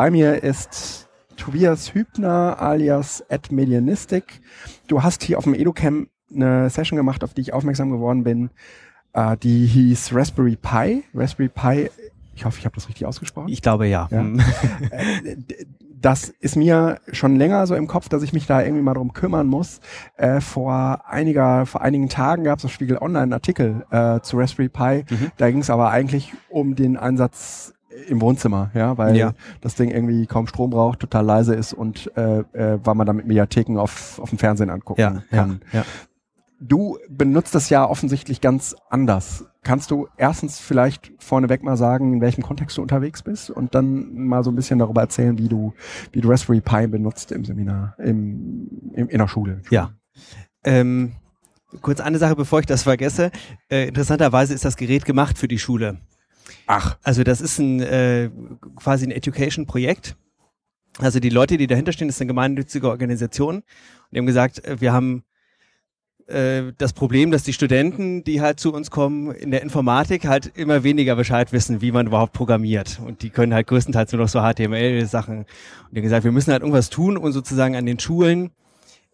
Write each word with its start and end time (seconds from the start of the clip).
Bei 0.00 0.10
mir 0.10 0.42
ist 0.42 1.10
Tobias 1.36 1.92
Hübner 1.92 2.56
alias 2.58 3.22
Medianistic. 3.50 4.40
Du 4.86 5.02
hast 5.02 5.22
hier 5.22 5.36
auf 5.36 5.44
dem 5.44 5.52
EduCamp 5.52 6.08
eine 6.34 6.70
Session 6.70 6.96
gemacht, 6.96 7.22
auf 7.22 7.34
die 7.34 7.42
ich 7.42 7.52
aufmerksam 7.52 7.90
geworden 7.90 8.24
bin. 8.24 8.48
Äh, 9.12 9.36
die 9.36 9.66
hieß 9.66 10.14
Raspberry 10.14 10.56
Pi. 10.56 11.04
Raspberry 11.14 11.50
Pi, 11.50 11.90
ich 12.34 12.46
hoffe, 12.46 12.58
ich 12.58 12.64
habe 12.64 12.74
das 12.76 12.88
richtig 12.88 13.04
ausgesprochen. 13.04 13.50
Ich 13.50 13.60
glaube 13.60 13.88
ja. 13.88 14.08
ja. 14.10 14.20
Hm. 14.20 14.40
Äh, 14.90 15.36
das 16.00 16.30
ist 16.30 16.56
mir 16.56 16.98
schon 17.12 17.36
länger 17.36 17.66
so 17.66 17.74
im 17.74 17.86
Kopf, 17.86 18.08
dass 18.08 18.22
ich 18.22 18.32
mich 18.32 18.46
da 18.46 18.62
irgendwie 18.62 18.82
mal 18.82 18.94
drum 18.94 19.12
kümmern 19.12 19.48
muss. 19.48 19.80
Äh, 20.16 20.40
vor 20.40 21.02
einiger, 21.10 21.66
vor 21.66 21.82
einigen 21.82 22.08
Tagen 22.08 22.44
gab 22.44 22.58
es 22.58 22.64
auf 22.64 22.72
Spiegel 22.72 22.96
Online 22.96 23.24
einen 23.24 23.32
Artikel 23.34 23.84
äh, 23.90 24.20
zu 24.20 24.38
Raspberry 24.38 24.70
Pi. 24.70 25.04
Mhm. 25.14 25.30
Da 25.36 25.50
ging 25.50 25.60
es 25.60 25.68
aber 25.68 25.90
eigentlich 25.90 26.32
um 26.48 26.74
den 26.74 26.96
Einsatz 26.96 27.74
im 28.08 28.20
Wohnzimmer, 28.20 28.70
ja, 28.74 28.96
weil 28.98 29.16
ja. 29.16 29.32
das 29.60 29.74
Ding 29.74 29.90
irgendwie 29.90 30.26
kaum 30.26 30.46
Strom 30.46 30.70
braucht, 30.70 31.00
total 31.00 31.24
leise 31.24 31.54
ist 31.54 31.72
und 31.72 32.10
äh, 32.16 32.40
äh, 32.52 32.78
weil 32.82 32.94
man 32.94 33.06
damit 33.06 33.26
Mediatheken 33.26 33.78
auf, 33.78 34.18
auf 34.18 34.30
dem 34.30 34.38
Fernsehen 34.38 34.70
angucken 34.70 35.00
ja, 35.00 35.22
kann. 35.30 35.60
Ja, 35.72 35.80
ja. 35.80 35.84
Du 36.62 36.98
benutzt 37.08 37.54
das 37.54 37.70
ja 37.70 37.88
offensichtlich 37.88 38.42
ganz 38.42 38.76
anders. 38.90 39.46
Kannst 39.62 39.90
du 39.90 40.08
erstens 40.18 40.60
vielleicht 40.60 41.10
vorneweg 41.18 41.62
mal 41.62 41.78
sagen, 41.78 42.14
in 42.14 42.20
welchem 42.20 42.42
Kontext 42.42 42.76
du 42.76 42.82
unterwegs 42.82 43.22
bist 43.22 43.50
und 43.50 43.74
dann 43.74 44.14
mal 44.14 44.44
so 44.44 44.50
ein 44.50 44.56
bisschen 44.56 44.78
darüber 44.78 45.00
erzählen, 45.00 45.38
wie 45.38 45.48
du, 45.48 45.72
wie 46.12 46.20
du 46.20 46.28
Raspberry 46.28 46.60
Pi 46.60 46.86
benutzt 46.86 47.32
im 47.32 47.44
Seminar, 47.46 47.94
im, 47.98 48.92
im 48.92 49.08
in 49.08 49.18
der 49.18 49.28
Schule? 49.28 49.62
Ja. 49.70 49.92
Ähm, 50.62 51.12
kurz 51.80 52.00
eine 52.00 52.18
Sache, 52.18 52.36
bevor 52.36 52.60
ich 52.60 52.66
das 52.66 52.82
vergesse. 52.82 53.30
Äh, 53.70 53.88
interessanterweise 53.88 54.52
ist 54.52 54.64
das 54.64 54.76
Gerät 54.76 55.04
gemacht 55.04 55.38
für 55.38 55.48
die 55.48 55.58
Schule. 55.58 55.98
Ach. 56.66 56.96
Also 57.02 57.24
das 57.24 57.40
ist 57.40 57.58
ein 57.58 57.80
äh, 57.80 58.30
quasi 58.76 59.06
ein 59.06 59.10
Education-Projekt. 59.10 60.16
Also 60.98 61.20
die 61.20 61.30
Leute, 61.30 61.56
die 61.56 61.66
dahinter 61.66 61.92
stehen, 61.92 62.08
das 62.08 62.16
ist 62.16 62.20
eine 62.20 62.28
gemeinnützige 62.28 62.88
Organisation. 62.88 63.56
Und 63.56 63.64
die 64.12 64.18
haben 64.18 64.26
gesagt, 64.26 64.64
äh, 64.64 64.80
wir 64.80 64.92
haben 64.92 65.24
äh, 66.30 66.72
das 66.78 66.92
Problem, 66.92 67.30
dass 67.30 67.42
die 67.42 67.52
Studenten, 67.52 68.24
die 68.24 68.40
halt 68.40 68.60
zu 68.60 68.72
uns 68.72 68.90
kommen, 68.90 69.32
in 69.32 69.50
der 69.50 69.62
Informatik 69.62 70.26
halt 70.26 70.52
immer 70.56 70.84
weniger 70.84 71.16
Bescheid 71.16 71.52
wissen, 71.52 71.80
wie 71.80 71.92
man 71.92 72.06
überhaupt 72.06 72.32
programmiert. 72.32 73.00
Und 73.04 73.22
die 73.22 73.30
können 73.30 73.52
halt 73.52 73.66
größtenteils 73.66 74.12
nur 74.12 74.22
noch 74.22 74.28
so 74.28 74.40
HTML-Sachen. 74.40 75.38
Und 75.38 75.46
die 75.90 75.98
haben 75.98 76.04
gesagt, 76.04 76.24
wir 76.24 76.32
müssen 76.32 76.52
halt 76.52 76.62
irgendwas 76.62 76.90
tun, 76.90 77.16
um 77.16 77.32
sozusagen 77.32 77.76
an 77.76 77.86
den 77.86 77.98
Schulen 77.98 78.50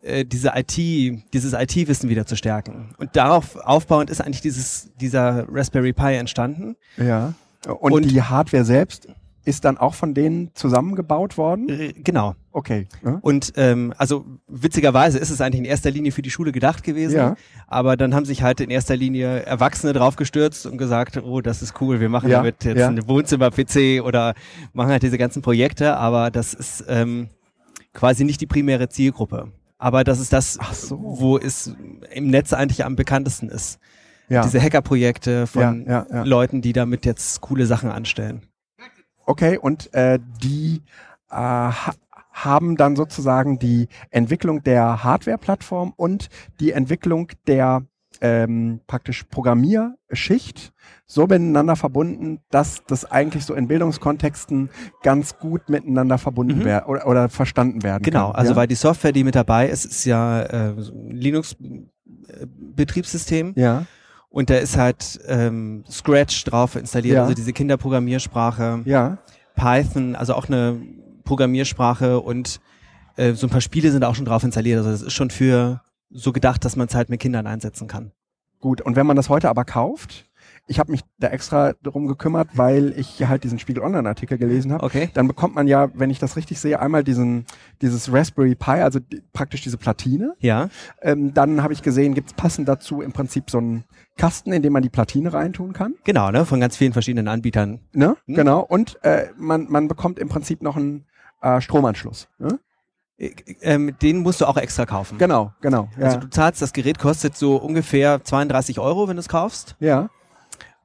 äh, 0.06 0.24
diese 0.24 0.52
IT, 0.54 0.76
dieses 0.76 1.52
IT-Wissen 1.52 2.08
wieder 2.08 2.26
zu 2.26 2.36
stärken. 2.36 2.94
Und 2.98 3.16
darauf 3.16 3.56
aufbauend 3.56 4.10
ist 4.10 4.20
eigentlich 4.20 4.40
dieses, 4.40 4.90
dieser 5.00 5.46
Raspberry 5.50 5.92
Pi 5.92 6.14
entstanden. 6.14 6.76
Ja. 6.96 7.34
Und, 7.66 7.92
Und 7.92 8.10
die 8.10 8.22
Hardware 8.22 8.64
selbst 8.64 9.08
ist 9.46 9.64
dann 9.64 9.78
auch 9.78 9.94
von 9.94 10.12
denen 10.12 10.50
zusammengebaut 10.54 11.38
worden? 11.38 11.68
Äh, 11.68 11.92
genau. 11.92 12.34
Okay. 12.50 12.88
Ja. 13.04 13.18
Und 13.22 13.52
ähm, 13.56 13.94
also 13.96 14.24
witzigerweise 14.48 15.18
ist 15.18 15.30
es 15.30 15.40
eigentlich 15.40 15.60
in 15.60 15.64
erster 15.64 15.90
Linie 15.90 16.10
für 16.10 16.22
die 16.22 16.30
Schule 16.30 16.50
gedacht 16.50 16.82
gewesen, 16.82 17.16
ja. 17.16 17.36
aber 17.68 17.96
dann 17.96 18.12
haben 18.14 18.24
sich 18.24 18.42
halt 18.42 18.60
in 18.60 18.70
erster 18.70 18.96
Linie 18.96 19.44
Erwachsene 19.44 19.92
draufgestürzt 19.92 20.66
und 20.66 20.78
gesagt, 20.78 21.22
oh, 21.22 21.40
das 21.40 21.62
ist 21.62 21.80
cool, 21.80 22.00
wir 22.00 22.08
machen 22.08 22.28
ja. 22.28 22.38
damit 22.38 22.64
jetzt 22.64 22.78
ja. 22.78 22.88
eine 22.88 23.06
Wohnzimmer-PC 23.06 24.02
oder 24.04 24.34
machen 24.72 24.90
halt 24.90 25.04
diese 25.04 25.18
ganzen 25.18 25.42
Projekte, 25.42 25.96
aber 25.96 26.32
das 26.32 26.52
ist 26.52 26.84
ähm, 26.88 27.28
quasi 27.94 28.24
nicht 28.24 28.40
die 28.40 28.46
primäre 28.46 28.88
Zielgruppe. 28.88 29.52
Aber 29.78 30.04
das 30.04 30.20
ist 30.20 30.32
das, 30.32 30.54
so. 30.54 30.98
wo 30.98 31.38
es 31.38 31.74
im 32.12 32.30
Netz 32.30 32.52
eigentlich 32.52 32.84
am 32.84 32.96
bekanntesten 32.96 33.48
ist. 33.48 33.78
Ja. 34.28 34.42
Diese 34.42 34.60
Hackerprojekte 34.60 35.46
von 35.46 35.86
ja, 35.86 36.06
ja, 36.10 36.22
Leuten, 36.24 36.60
die 36.60 36.72
damit 36.72 37.06
jetzt 37.06 37.40
coole 37.40 37.66
Sachen 37.66 37.90
anstellen. 37.90 38.42
Okay, 39.24 39.58
und 39.58 39.92
äh, 39.94 40.18
die 40.42 40.82
äh, 41.30 41.34
ha 41.36 41.94
haben 42.32 42.76
dann 42.76 42.96
sozusagen 42.96 43.58
die 43.58 43.88
Entwicklung 44.10 44.62
der 44.62 45.02
Hardware-Plattform 45.02 45.94
und 45.96 46.28
die 46.60 46.72
Entwicklung 46.72 47.28
der 47.46 47.86
ähm, 48.20 48.80
praktisch 48.86 49.24
Programmierschicht 49.24 50.72
so 51.06 51.26
miteinander 51.26 51.74
verbunden, 51.76 52.40
dass 52.50 52.82
das 52.86 53.10
eigentlich 53.10 53.44
so 53.44 53.54
in 53.54 53.68
Bildungskontexten 53.68 54.70
ganz 55.02 55.38
gut 55.38 55.68
miteinander 55.68 56.16
verbunden 56.18 56.60
mhm. 56.60 56.64
werden 56.64 56.86
oder, 56.86 57.06
oder, 57.06 57.28
verstanden 57.28 57.82
werden 57.82 58.02
genau, 58.02 58.18
kann. 58.18 58.32
Genau, 58.32 58.38
also 58.38 58.52
ja? 58.52 58.56
weil 58.56 58.66
die 58.66 58.74
Software, 58.74 59.12
die 59.12 59.24
mit 59.24 59.34
dabei 59.34 59.68
ist, 59.68 59.84
ist 59.84 60.04
ja 60.04 60.42
äh, 60.42 60.74
Linux-Betriebssystem. 61.10 63.52
Ja. 63.56 63.86
Und 64.28 64.50
da 64.50 64.56
ist 64.56 64.76
halt 64.76 65.20
ähm, 65.26 65.84
Scratch 65.88 66.44
drauf 66.44 66.76
installiert, 66.76 67.16
ja. 67.16 67.22
also 67.22 67.34
diese 67.34 67.52
Kinderprogrammiersprache. 67.52 68.82
Ja. 68.84 69.18
Python, 69.54 70.14
also 70.14 70.34
auch 70.34 70.48
eine 70.48 70.80
Programmiersprache 71.24 72.20
und 72.20 72.60
äh, 73.16 73.32
so 73.32 73.46
ein 73.46 73.50
paar 73.50 73.60
Spiele 73.60 73.90
sind 73.90 74.04
auch 74.04 74.14
schon 74.14 74.26
drauf 74.26 74.44
installiert. 74.44 74.78
Also 74.78 74.90
das 74.90 75.02
ist 75.02 75.14
schon 75.14 75.30
für 75.30 75.80
so 76.10 76.32
gedacht, 76.32 76.64
dass 76.64 76.76
man 76.76 76.88
es 76.88 76.94
halt 76.94 77.08
mit 77.08 77.20
Kindern 77.20 77.46
einsetzen 77.46 77.88
kann. 77.88 78.12
Gut, 78.60 78.80
und 78.80 78.96
wenn 78.96 79.06
man 79.06 79.16
das 79.16 79.28
heute 79.28 79.48
aber 79.48 79.64
kauft, 79.64 80.26
ich 80.68 80.78
habe 80.78 80.90
mich 80.90 81.02
da 81.18 81.28
extra 81.28 81.74
darum 81.82 82.06
gekümmert, 82.08 82.48
weil 82.54 82.92
ich 82.98 83.24
halt 83.26 83.44
diesen 83.44 83.58
Spiegel 83.58 83.82
Online-Artikel 83.82 84.38
gelesen 84.38 84.72
habe. 84.72 84.84
Okay. 84.84 85.10
Dann 85.14 85.28
bekommt 85.28 85.54
man 85.54 85.68
ja, 85.68 85.90
wenn 85.94 86.10
ich 86.10 86.18
das 86.18 86.36
richtig 86.36 86.58
sehe, 86.58 86.80
einmal 86.80 87.04
diesen 87.04 87.46
dieses 87.82 88.12
Raspberry 88.12 88.54
Pi, 88.54 88.70
also 88.70 88.98
die, 88.98 89.22
praktisch 89.32 89.62
diese 89.62 89.76
Platine. 89.76 90.34
Ja. 90.40 90.68
Ähm, 91.02 91.32
dann 91.34 91.62
habe 91.62 91.72
ich 91.72 91.82
gesehen, 91.82 92.14
gibt 92.14 92.28
es 92.28 92.34
passend 92.34 92.68
dazu 92.68 93.00
im 93.00 93.12
Prinzip 93.12 93.50
so 93.50 93.58
einen 93.58 93.84
Kasten, 94.16 94.52
in 94.52 94.62
dem 94.62 94.72
man 94.72 94.82
die 94.82 94.88
Platine 94.88 95.32
reintun 95.32 95.72
kann. 95.72 95.94
Genau, 96.04 96.30
ne? 96.30 96.44
Von 96.44 96.58
ganz 96.58 96.76
vielen 96.76 96.92
verschiedenen 96.92 97.28
Anbietern. 97.28 97.80
Ne? 97.92 98.16
Hm? 98.26 98.34
Genau. 98.34 98.60
Und 98.60 98.98
äh, 99.04 99.28
man, 99.36 99.66
man 99.70 99.88
bekommt 99.88 100.18
im 100.18 100.28
Prinzip 100.28 100.62
noch 100.62 100.76
einen 100.76 101.04
äh, 101.42 101.60
Stromanschluss. 101.60 102.28
Ne? 102.38 102.58
Äh, 103.18 103.30
ähm, 103.62 103.96
den 104.00 104.18
musst 104.18 104.40
du 104.40 104.46
auch 104.46 104.56
extra 104.56 104.86
kaufen. 104.86 105.18
Genau, 105.18 105.52
genau. 105.60 105.88
Ja. 105.98 106.06
Also 106.06 106.18
du 106.20 106.30
zahlst, 106.30 106.62
das 106.62 106.72
Gerät 106.72 106.98
kostet 106.98 107.36
so 107.36 107.56
ungefähr 107.56 108.22
32 108.22 108.78
Euro, 108.78 109.08
wenn 109.08 109.16
du 109.16 109.20
es 109.20 109.28
kaufst. 109.28 109.76
Ja. 109.80 110.10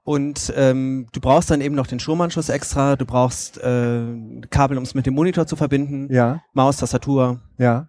Und 0.03 0.52
ähm, 0.56 1.08
du 1.12 1.22
brauchst 1.22 1.52
dann 1.52 1.62
eben 1.62 1.75
noch 1.75 1.86
den 1.86 2.00
Stromanschluss 2.00 2.50
extra, 2.50 2.96
du 2.96 3.06
brauchst 3.06 3.59
äh, 3.59 4.02
Kabel, 4.50 4.78
um 4.78 4.84
es 4.84 4.96
mit 4.96 5.06
dem 5.06 5.14
Monitor 5.14 5.46
zu 5.46 5.56
verbinden, 5.56 6.12
ja. 6.12 6.42
Maus, 6.53 6.78
Tastatur, 6.78 7.40
ja. 7.58 7.88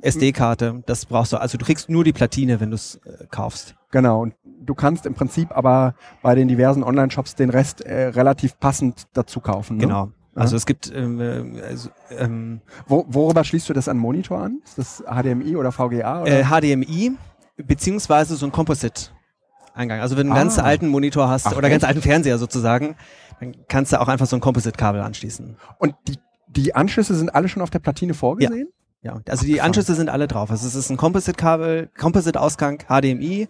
SD-Karte, 0.00 0.82
das 0.86 1.06
brauchst 1.06 1.32
du. 1.32 1.36
Also 1.40 1.58
du 1.58 1.64
kriegst 1.64 1.88
nur 1.88 2.02
die 2.02 2.12
Platine, 2.12 2.58
wenn 2.58 2.70
du 2.70 2.74
es 2.74 2.96
äh, 3.04 3.26
kaufst. 3.30 3.76
Genau, 3.92 4.22
und 4.22 4.34
du 4.44 4.74
kannst 4.74 5.06
im 5.06 5.14
Prinzip 5.14 5.56
aber 5.56 5.94
bei 6.22 6.34
den 6.34 6.48
diversen 6.48 6.82
Online-Shops 6.82 7.36
den 7.36 7.50
Rest 7.50 7.82
äh, 7.82 8.06
relativ 8.06 8.58
passend 8.58 9.06
dazu 9.12 9.40
kaufen. 9.40 9.76
Ne? 9.76 9.82
Genau. 9.84 10.10
Also 10.34 10.56
es 10.56 10.64
gibt 10.64 10.90
ähm, 10.94 11.20
äh, 11.20 11.62
also, 11.62 11.90
ähm, 12.10 12.62
Wo, 12.86 13.04
worüber 13.08 13.44
schließt 13.44 13.68
du 13.68 13.72
das 13.74 13.88
an 13.88 13.98
Monitor 13.98 14.40
an? 14.40 14.60
Ist 14.64 14.78
das 14.78 15.04
HDMI 15.06 15.56
oder 15.56 15.72
VGA? 15.72 16.22
Oder? 16.22 16.40
Äh, 16.40 16.44
HDMI 16.44 17.12
beziehungsweise 17.56 18.36
so 18.36 18.46
ein 18.46 18.52
Composite 18.52 19.10
Eingang. 19.74 20.00
Also 20.00 20.16
wenn 20.16 20.26
du 20.26 20.32
einen 20.32 20.40
ah. 20.40 20.44
ganz 20.44 20.58
alten 20.58 20.88
Monitor 20.88 21.28
hast 21.28 21.46
Ach, 21.46 21.56
oder 21.56 21.70
ganz 21.70 21.84
alten 21.84 22.02
Fernseher 22.02 22.38
sozusagen, 22.38 22.96
dann 23.40 23.54
kannst 23.68 23.92
du 23.92 24.00
auch 24.00 24.08
einfach 24.08 24.26
so 24.26 24.36
ein 24.36 24.40
Composite-Kabel 24.40 25.00
anschließen. 25.00 25.56
Und 25.78 25.94
die, 26.08 26.18
die 26.48 26.74
Anschlüsse 26.74 27.14
sind 27.14 27.34
alle 27.34 27.48
schon 27.48 27.62
auf 27.62 27.70
der 27.70 27.78
Platine 27.78 28.14
vorgesehen? 28.14 28.68
Ja, 29.02 29.14
ja. 29.14 29.20
also 29.28 29.42
Ach, 29.42 29.46
die 29.46 29.60
Anschlüsse 29.60 29.94
sind 29.94 30.10
alle 30.10 30.28
drauf. 30.28 30.50
Also 30.50 30.66
es 30.66 30.74
ist 30.74 30.90
ein 30.90 30.96
Composite-Kabel, 30.96 31.90
Composite-Ausgang, 31.98 32.84
HDMI, 32.88 33.48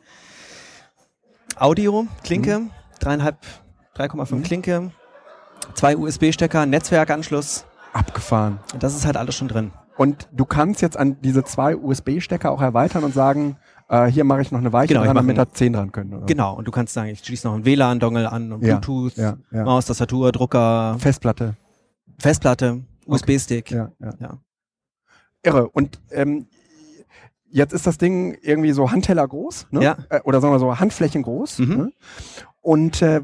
Audio, 1.56 2.06
Klinke, 2.23 2.61
mhm. 2.61 2.70
dreieinhalb, 3.00 3.38
3,5 3.96 4.35
mhm. 4.35 4.43
Klinke, 4.43 4.93
zwei 5.75 5.97
USB-Stecker, 5.97 6.67
Netzwerkanschluss. 6.67 7.64
Abgefahren. 7.93 8.59
Das 8.79 8.94
ist 8.94 9.05
halt 9.05 9.17
alles 9.17 9.35
schon 9.35 9.49
drin. 9.49 9.70
Und 9.97 10.29
du 10.32 10.44
kannst 10.44 10.81
jetzt 10.81 10.97
an 10.97 11.20
diese 11.20 11.44
zwei 11.44 11.76
USB-Stecker 11.76 12.50
auch 12.50 12.62
erweitern 12.62 13.05
und 13.05 13.12
sagen, 13.12 13.56
äh, 13.88 14.06
hier 14.06 14.25
mache 14.25 14.41
ich 14.41 14.50
noch 14.50 14.59
eine 14.59 14.73
Weiche 14.73 14.94
genau, 14.94 15.05
dran, 15.05 15.17
damit 15.17 15.37
da 15.37 15.49
10 15.50 15.75
dran 15.75 15.93
können. 15.93 16.14
Oder? 16.14 16.26
Genau, 16.26 16.56
und 16.56 16.67
du 16.67 16.70
kannst 16.70 16.94
sagen, 16.94 17.11
ich 17.11 17.20
schließe 17.20 17.47
noch 17.47 17.55
einen 17.55 17.64
WLAN-Dongle 17.64 18.31
an 18.31 18.53
und 18.53 18.61
Bluetooth, 18.61 19.17
ja, 19.17 19.37
ja. 19.50 19.64
Maus, 19.64 19.87
Tastatur, 19.87 20.32
Drucker. 20.32 20.97
Festplatte. 20.99 21.56
Festplatte, 22.19 22.82
USB-Stick. 23.06 23.70
Ja, 23.70 23.91
ja. 24.00 24.14
ja. 24.19 24.38
Irre. 25.43 25.69
Und 25.69 26.00
ähm, 26.11 26.47
jetzt 27.50 27.75
ist 27.75 27.87
das 27.87 27.99
Ding 27.99 28.38
irgendwie 28.41 28.73
so 28.73 28.91
Handteller 28.91 29.29
groß, 29.29 29.67
ne? 29.70 29.82
Ja. 29.82 29.97
Äh, 30.09 30.20
oder 30.23 30.41
sagen 30.41 30.55
wir 30.55 30.59
so 30.59 30.79
Handflächen 30.79 31.23
groß. 31.23 31.59
Mhm. 31.59 31.76
Ne? 31.76 31.93
Und 32.61 33.03
äh, 33.03 33.20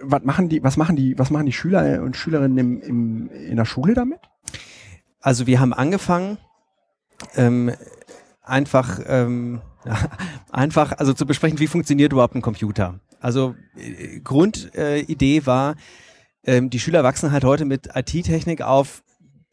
was 0.00 0.22
machen 0.22 0.48
die, 0.48 0.62
was 0.62 0.76
machen 0.76 0.96
die, 0.96 1.18
was 1.18 1.30
machen 1.30 1.46
die 1.46 1.52
Schüler 1.52 2.02
und 2.02 2.16
Schülerinnen 2.16 2.58
im, 2.58 2.80
im, 2.80 3.30
in 3.30 3.56
der 3.56 3.64
Schule 3.64 3.94
damit? 3.94 4.20
Also 5.20 5.46
wir 5.46 5.60
haben 5.60 5.72
angefangen, 5.72 6.38
ähm, 7.34 7.72
einfach, 8.42 9.00
ähm, 9.06 9.60
einfach, 10.50 10.92
also 10.98 11.12
zu 11.12 11.26
besprechen, 11.26 11.58
wie 11.58 11.66
funktioniert 11.66 12.12
überhaupt 12.12 12.34
ein 12.34 12.42
Computer. 12.42 13.00
Also 13.20 13.54
äh, 13.76 14.20
Grundidee 14.20 15.38
äh, 15.38 15.46
war, 15.46 15.74
ähm, 16.44 16.70
die 16.70 16.78
Schüler 16.78 17.04
wachsen 17.04 17.32
halt 17.32 17.44
heute 17.44 17.64
mit 17.64 17.88
IT-Technik 17.94 18.62
auf, 18.62 19.02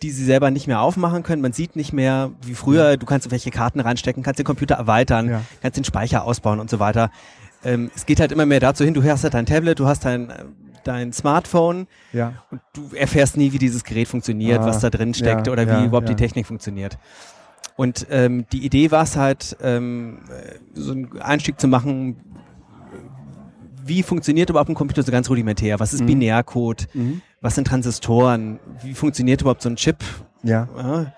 die 0.01 0.11
sie 0.11 0.25
selber 0.25 0.51
nicht 0.51 0.67
mehr 0.67 0.81
aufmachen 0.81 1.23
können. 1.23 1.41
Man 1.41 1.53
sieht 1.53 1.75
nicht 1.75 1.93
mehr 1.93 2.31
wie 2.41 2.53
früher, 2.53 2.97
du 2.97 3.05
kannst 3.05 3.31
welche 3.31 3.49
Karten 3.49 3.79
reinstecken, 3.79 4.23
kannst 4.23 4.39
den 4.39 4.45
Computer 4.45 4.75
erweitern, 4.75 5.29
ja. 5.29 5.41
kannst 5.61 5.77
den 5.77 5.85
Speicher 5.85 6.25
ausbauen 6.25 6.59
und 6.59 6.69
so 6.69 6.79
weiter. 6.79 7.11
Ähm, 7.65 7.91
es 7.95 8.05
geht 8.05 8.19
halt 8.19 8.31
immer 8.31 8.45
mehr 8.45 8.59
dazu 8.61 8.85
hin, 8.85 8.93
du 8.93 9.03
hast 9.03 9.23
halt 9.23 9.33
dein 9.33 9.45
Tablet, 9.45 9.79
du 9.79 9.87
hast 9.87 10.05
dein 10.05 10.31
dein 10.83 11.11
Smartphone 11.13 11.87
Ja. 12.13 12.33
und 12.51 12.61
du 12.73 12.95
erfährst 12.95 13.37
nie, 13.37 13.51
wie 13.53 13.57
dieses 13.57 13.83
Gerät 13.83 14.07
funktioniert, 14.07 14.59
Ah, 14.61 14.67
was 14.67 14.79
da 14.81 14.91
drin 14.91 15.15
steckt 15.15 15.47
ja, 15.47 15.53
oder 15.53 15.65
wie 15.65 15.71
ja, 15.71 15.83
überhaupt 15.85 16.07
die 16.07 16.15
Technik 16.15 16.45
funktioniert. 16.45 16.99
Und 17.75 18.05
ähm, 18.11 18.45
die 18.51 18.63
Idee 18.63 18.91
war 18.91 19.01
es 19.03 19.17
halt, 19.17 19.57
ähm, 19.63 20.19
äh, 20.29 20.59
so 20.75 20.91
einen 20.91 21.19
Einstieg 21.19 21.59
zu 21.59 21.67
machen, 21.67 22.17
wie 23.83 24.03
funktioniert 24.03 24.49
überhaupt 24.51 24.69
ein 24.69 24.75
Computer 24.75 25.03
so 25.03 25.11
ganz 25.11 25.29
rudimentär? 25.29 25.79
Was 25.79 25.93
ist 25.93 26.01
Mhm. 26.01 26.05
Binärcode? 26.07 26.87
Mhm. 26.93 27.21
Was 27.41 27.55
sind 27.55 27.67
Transistoren? 27.67 28.59
Wie 28.83 28.93
funktioniert 28.93 29.41
überhaupt 29.41 29.61
so 29.63 29.69
ein 29.69 29.75
Chip? 29.75 29.97
Ja. 30.43 30.67
Ja, 30.77 31.13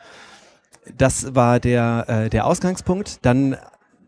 das 0.98 1.36
war 1.36 1.60
der, 1.60 2.06
äh, 2.08 2.30
der 2.30 2.46
Ausgangspunkt. 2.46 3.20
Dann 3.26 3.58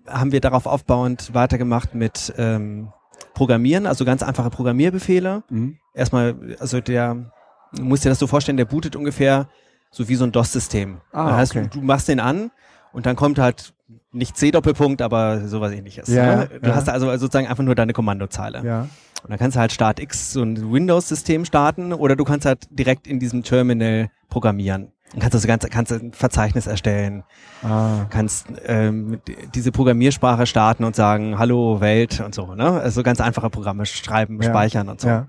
haben 0.09 0.31
wir 0.31 0.41
darauf 0.41 0.65
aufbauend 0.65 1.33
weitergemacht 1.33 1.95
mit 1.95 2.33
ähm, 2.37 2.91
Programmieren, 3.33 3.85
also 3.85 4.05
ganz 4.05 4.23
einfache 4.23 4.49
Programmierbefehle. 4.49 5.43
Mhm. 5.49 5.77
Erstmal, 5.93 6.35
also 6.59 6.81
der, 6.81 7.31
du 7.73 7.83
musst 7.83 8.05
dir 8.05 8.09
das 8.09 8.19
so 8.19 8.27
vorstellen, 8.27 8.57
der 8.57 8.65
bootet 8.65 8.95
ungefähr 8.95 9.47
so 9.91 10.07
wie 10.07 10.15
so 10.15 10.23
ein 10.23 10.31
DOS-System. 10.31 11.01
Ah, 11.11 11.29
das 11.29 11.37
heißt, 11.37 11.55
okay. 11.55 11.69
du, 11.71 11.79
du 11.79 11.85
machst 11.85 12.07
den 12.07 12.19
an 12.19 12.51
und 12.91 13.05
dann 13.05 13.15
kommt 13.15 13.39
halt 13.39 13.73
nicht 14.11 14.37
C-Doppelpunkt, 14.37 15.01
aber 15.01 15.47
sowas 15.47 15.71
ähnliches. 15.71 16.07
Ja, 16.09 16.35
ne? 16.35 16.49
Du 16.61 16.69
ja. 16.69 16.75
hast 16.75 16.89
also 16.89 17.09
sozusagen 17.17 17.47
einfach 17.47 17.63
nur 17.63 17.75
deine 17.75 17.93
Kommandozeile. 17.93 18.63
Ja. 18.63 18.81
Und 19.23 19.31
dann 19.31 19.39
kannst 19.39 19.55
du 19.55 19.59
halt 19.59 19.71
Start 19.71 19.99
X 19.99 20.33
so 20.33 20.41
ein 20.43 20.71
Windows-System 20.71 21.45
starten 21.45 21.93
oder 21.93 22.15
du 22.15 22.23
kannst 22.23 22.45
halt 22.45 22.67
direkt 22.71 23.07
in 23.07 23.19
diesem 23.19 23.43
Terminal 23.43 24.09
programmieren. 24.29 24.91
Kannst 25.17 25.33
also 25.33 25.47
ganz, 25.47 25.65
kannst 25.69 25.91
ein 25.91 26.13
Verzeichnis 26.13 26.67
erstellen, 26.67 27.23
Ah. 27.63 28.05
kannst 28.09 28.47
ähm, 28.65 29.19
diese 29.55 29.71
Programmiersprache 29.71 30.45
starten 30.45 30.83
und 30.83 30.95
sagen, 30.95 31.39
hallo 31.39 31.81
Welt 31.81 32.19
und 32.21 32.35
so, 32.35 32.53
ne? 32.53 32.79
Also 32.79 33.01
ganz 33.01 33.19
einfache 33.19 33.49
Programme 33.49 33.85
schreiben, 33.87 34.39
Ja. 34.41 34.49
speichern 34.49 34.87
und 34.87 35.01
so. 35.01 35.07
Ja. 35.07 35.27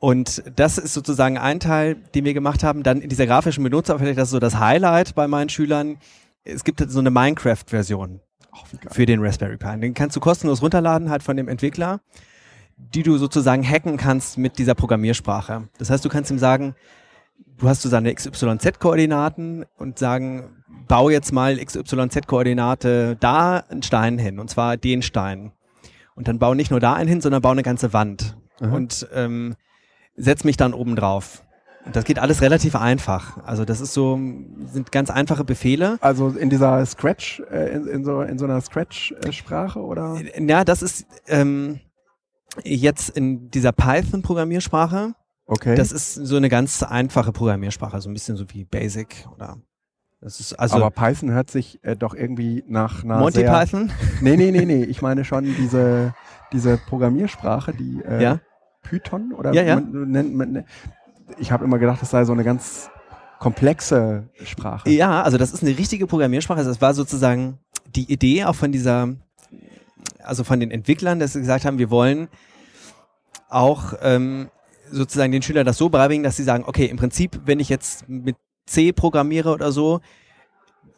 Und 0.00 0.42
das 0.56 0.78
ist 0.78 0.94
sozusagen 0.94 1.38
ein 1.38 1.60
Teil, 1.60 1.96
den 2.14 2.24
wir 2.24 2.34
gemacht 2.34 2.62
haben. 2.62 2.82
Dann 2.82 3.00
in 3.00 3.08
dieser 3.08 3.26
grafischen 3.26 3.64
Benutzeroberfläche, 3.64 4.14
das 4.16 4.28
ist 4.28 4.32
so 4.32 4.38
das 4.38 4.58
Highlight 4.58 5.14
bei 5.14 5.26
meinen 5.26 5.48
Schülern. 5.48 5.96
Es 6.44 6.62
gibt 6.64 6.82
so 6.88 7.00
eine 7.00 7.10
Minecraft-Version 7.10 8.20
für 8.90 9.06
den 9.06 9.20
Raspberry 9.20 9.56
Pi. 9.56 9.78
Den 9.80 9.94
kannst 9.94 10.14
du 10.16 10.20
kostenlos 10.20 10.62
runterladen, 10.62 11.10
halt 11.10 11.22
von 11.22 11.36
dem 11.36 11.48
Entwickler, 11.48 12.00
die 12.76 13.02
du 13.02 13.18
sozusagen 13.18 13.68
hacken 13.68 13.96
kannst 13.96 14.38
mit 14.38 14.58
dieser 14.58 14.74
Programmiersprache. 14.74 15.68
Das 15.78 15.90
heißt, 15.90 16.04
du 16.04 16.08
kannst 16.08 16.30
ihm 16.30 16.38
sagen, 16.38 16.74
du 17.58 17.68
hast 17.68 17.82
so 17.82 17.88
seine 17.88 18.14
XYZ-Koordinaten 18.14 19.66
und 19.76 19.98
sagen, 19.98 20.50
bau 20.86 21.10
jetzt 21.10 21.32
mal 21.32 21.56
XYZ-Koordinate 21.58 23.16
da 23.20 23.64
einen 23.68 23.82
Stein 23.82 24.18
hin, 24.18 24.38
und 24.38 24.48
zwar 24.48 24.76
den 24.76 25.02
Stein. 25.02 25.52
Und 26.14 26.28
dann 26.28 26.38
bau 26.38 26.54
nicht 26.54 26.70
nur 26.70 26.80
da 26.80 26.94
einen 26.94 27.08
hin, 27.08 27.20
sondern 27.20 27.42
bau 27.42 27.50
eine 27.50 27.62
ganze 27.62 27.92
Wand. 27.92 28.36
Aha. 28.60 28.74
Und 28.74 29.06
ähm, 29.14 29.54
setz 30.16 30.44
mich 30.44 30.56
dann 30.56 30.74
oben 30.74 30.96
drauf. 30.96 31.44
Und 31.84 31.96
das 31.96 32.04
geht 32.04 32.18
alles 32.18 32.42
relativ 32.42 32.74
einfach. 32.74 33.38
Also 33.44 33.64
das 33.64 33.80
ist 33.80 33.94
so, 33.94 34.18
sind 34.66 34.92
ganz 34.92 35.10
einfache 35.10 35.44
Befehle. 35.44 35.96
Also 36.00 36.28
in 36.28 36.50
dieser 36.50 36.84
Scratch, 36.84 37.40
äh, 37.50 37.72
in, 37.72 37.86
in, 37.86 38.04
so, 38.04 38.20
in 38.20 38.38
so 38.38 38.44
einer 38.44 38.60
Scratch-Sprache 38.60 39.80
oder? 39.80 40.20
Ja, 40.38 40.64
das 40.64 40.82
ist 40.82 41.06
ähm, 41.28 41.80
jetzt 42.64 43.10
in 43.10 43.50
dieser 43.50 43.72
Python-Programmiersprache. 43.72 45.14
Okay. 45.50 45.74
Das 45.76 45.92
ist 45.92 46.14
so 46.14 46.36
eine 46.36 46.50
ganz 46.50 46.82
einfache 46.82 47.32
Programmiersprache, 47.32 48.00
so 48.02 48.10
ein 48.10 48.12
bisschen 48.12 48.36
so 48.36 48.44
wie 48.50 48.64
Basic 48.64 49.26
oder 49.34 49.56
das 50.20 50.40
ist 50.40 50.52
also 50.54 50.76
aber 50.76 50.90
Python 50.90 51.30
hört 51.30 51.50
sich 51.50 51.82
äh, 51.84 51.96
doch 51.96 52.14
irgendwie 52.14 52.64
nach 52.66 53.02
einer 53.02 53.18
Monty 53.18 53.40
sehr, 53.40 53.52
Python. 53.52 53.90
Nee, 54.20 54.36
nee, 54.36 54.50
nee, 54.50 54.64
nee. 54.64 54.84
Ich 54.84 55.00
meine 55.00 55.24
schon 55.24 55.44
diese, 55.44 56.12
diese 56.52 56.76
Programmiersprache, 56.76 57.72
die 57.72 58.02
äh, 58.06 58.22
Ja. 58.22 58.40
Python 58.82 59.32
oder 59.32 59.54
Ja, 59.54 59.62
ja. 59.62 59.76
Man, 59.76 60.10
nennt 60.10 60.34
man, 60.34 60.64
ich 61.38 61.50
habe 61.50 61.64
immer 61.64 61.78
gedacht, 61.78 62.02
das 62.02 62.10
sei 62.10 62.24
so 62.24 62.32
eine 62.32 62.44
ganz 62.44 62.90
komplexe 63.38 64.28
Sprache. 64.44 64.90
Ja, 64.90 65.22
also 65.22 65.38
das 65.38 65.52
ist 65.52 65.62
eine 65.62 65.78
richtige 65.78 66.06
Programmiersprache. 66.06 66.64
Das 66.64 66.80
war 66.80 66.92
sozusagen 66.92 67.58
die 67.86 68.12
Idee 68.12 68.44
auch 68.44 68.54
von 68.54 68.72
dieser, 68.72 69.14
also 70.24 70.44
von 70.44 70.60
den 70.60 70.70
Entwicklern, 70.70 71.20
dass 71.20 71.32
sie 71.32 71.40
gesagt 71.40 71.64
haben, 71.64 71.78
wir 71.78 71.90
wollen 71.90 72.28
auch 73.48 73.94
ähm, 74.02 74.50
sozusagen 74.90 75.32
den 75.32 75.42
Schülern 75.42 75.66
das 75.66 75.78
so 75.78 75.88
beibringen, 75.88 76.24
dass 76.24 76.36
sie 76.36 76.44
sagen, 76.44 76.64
okay, 76.66 76.86
im 76.86 76.96
Prinzip, 76.96 77.40
wenn 77.44 77.60
ich 77.60 77.68
jetzt 77.68 78.08
mit 78.08 78.36
C 78.66 78.92
programmiere 78.92 79.52
oder 79.52 79.72
so, 79.72 80.00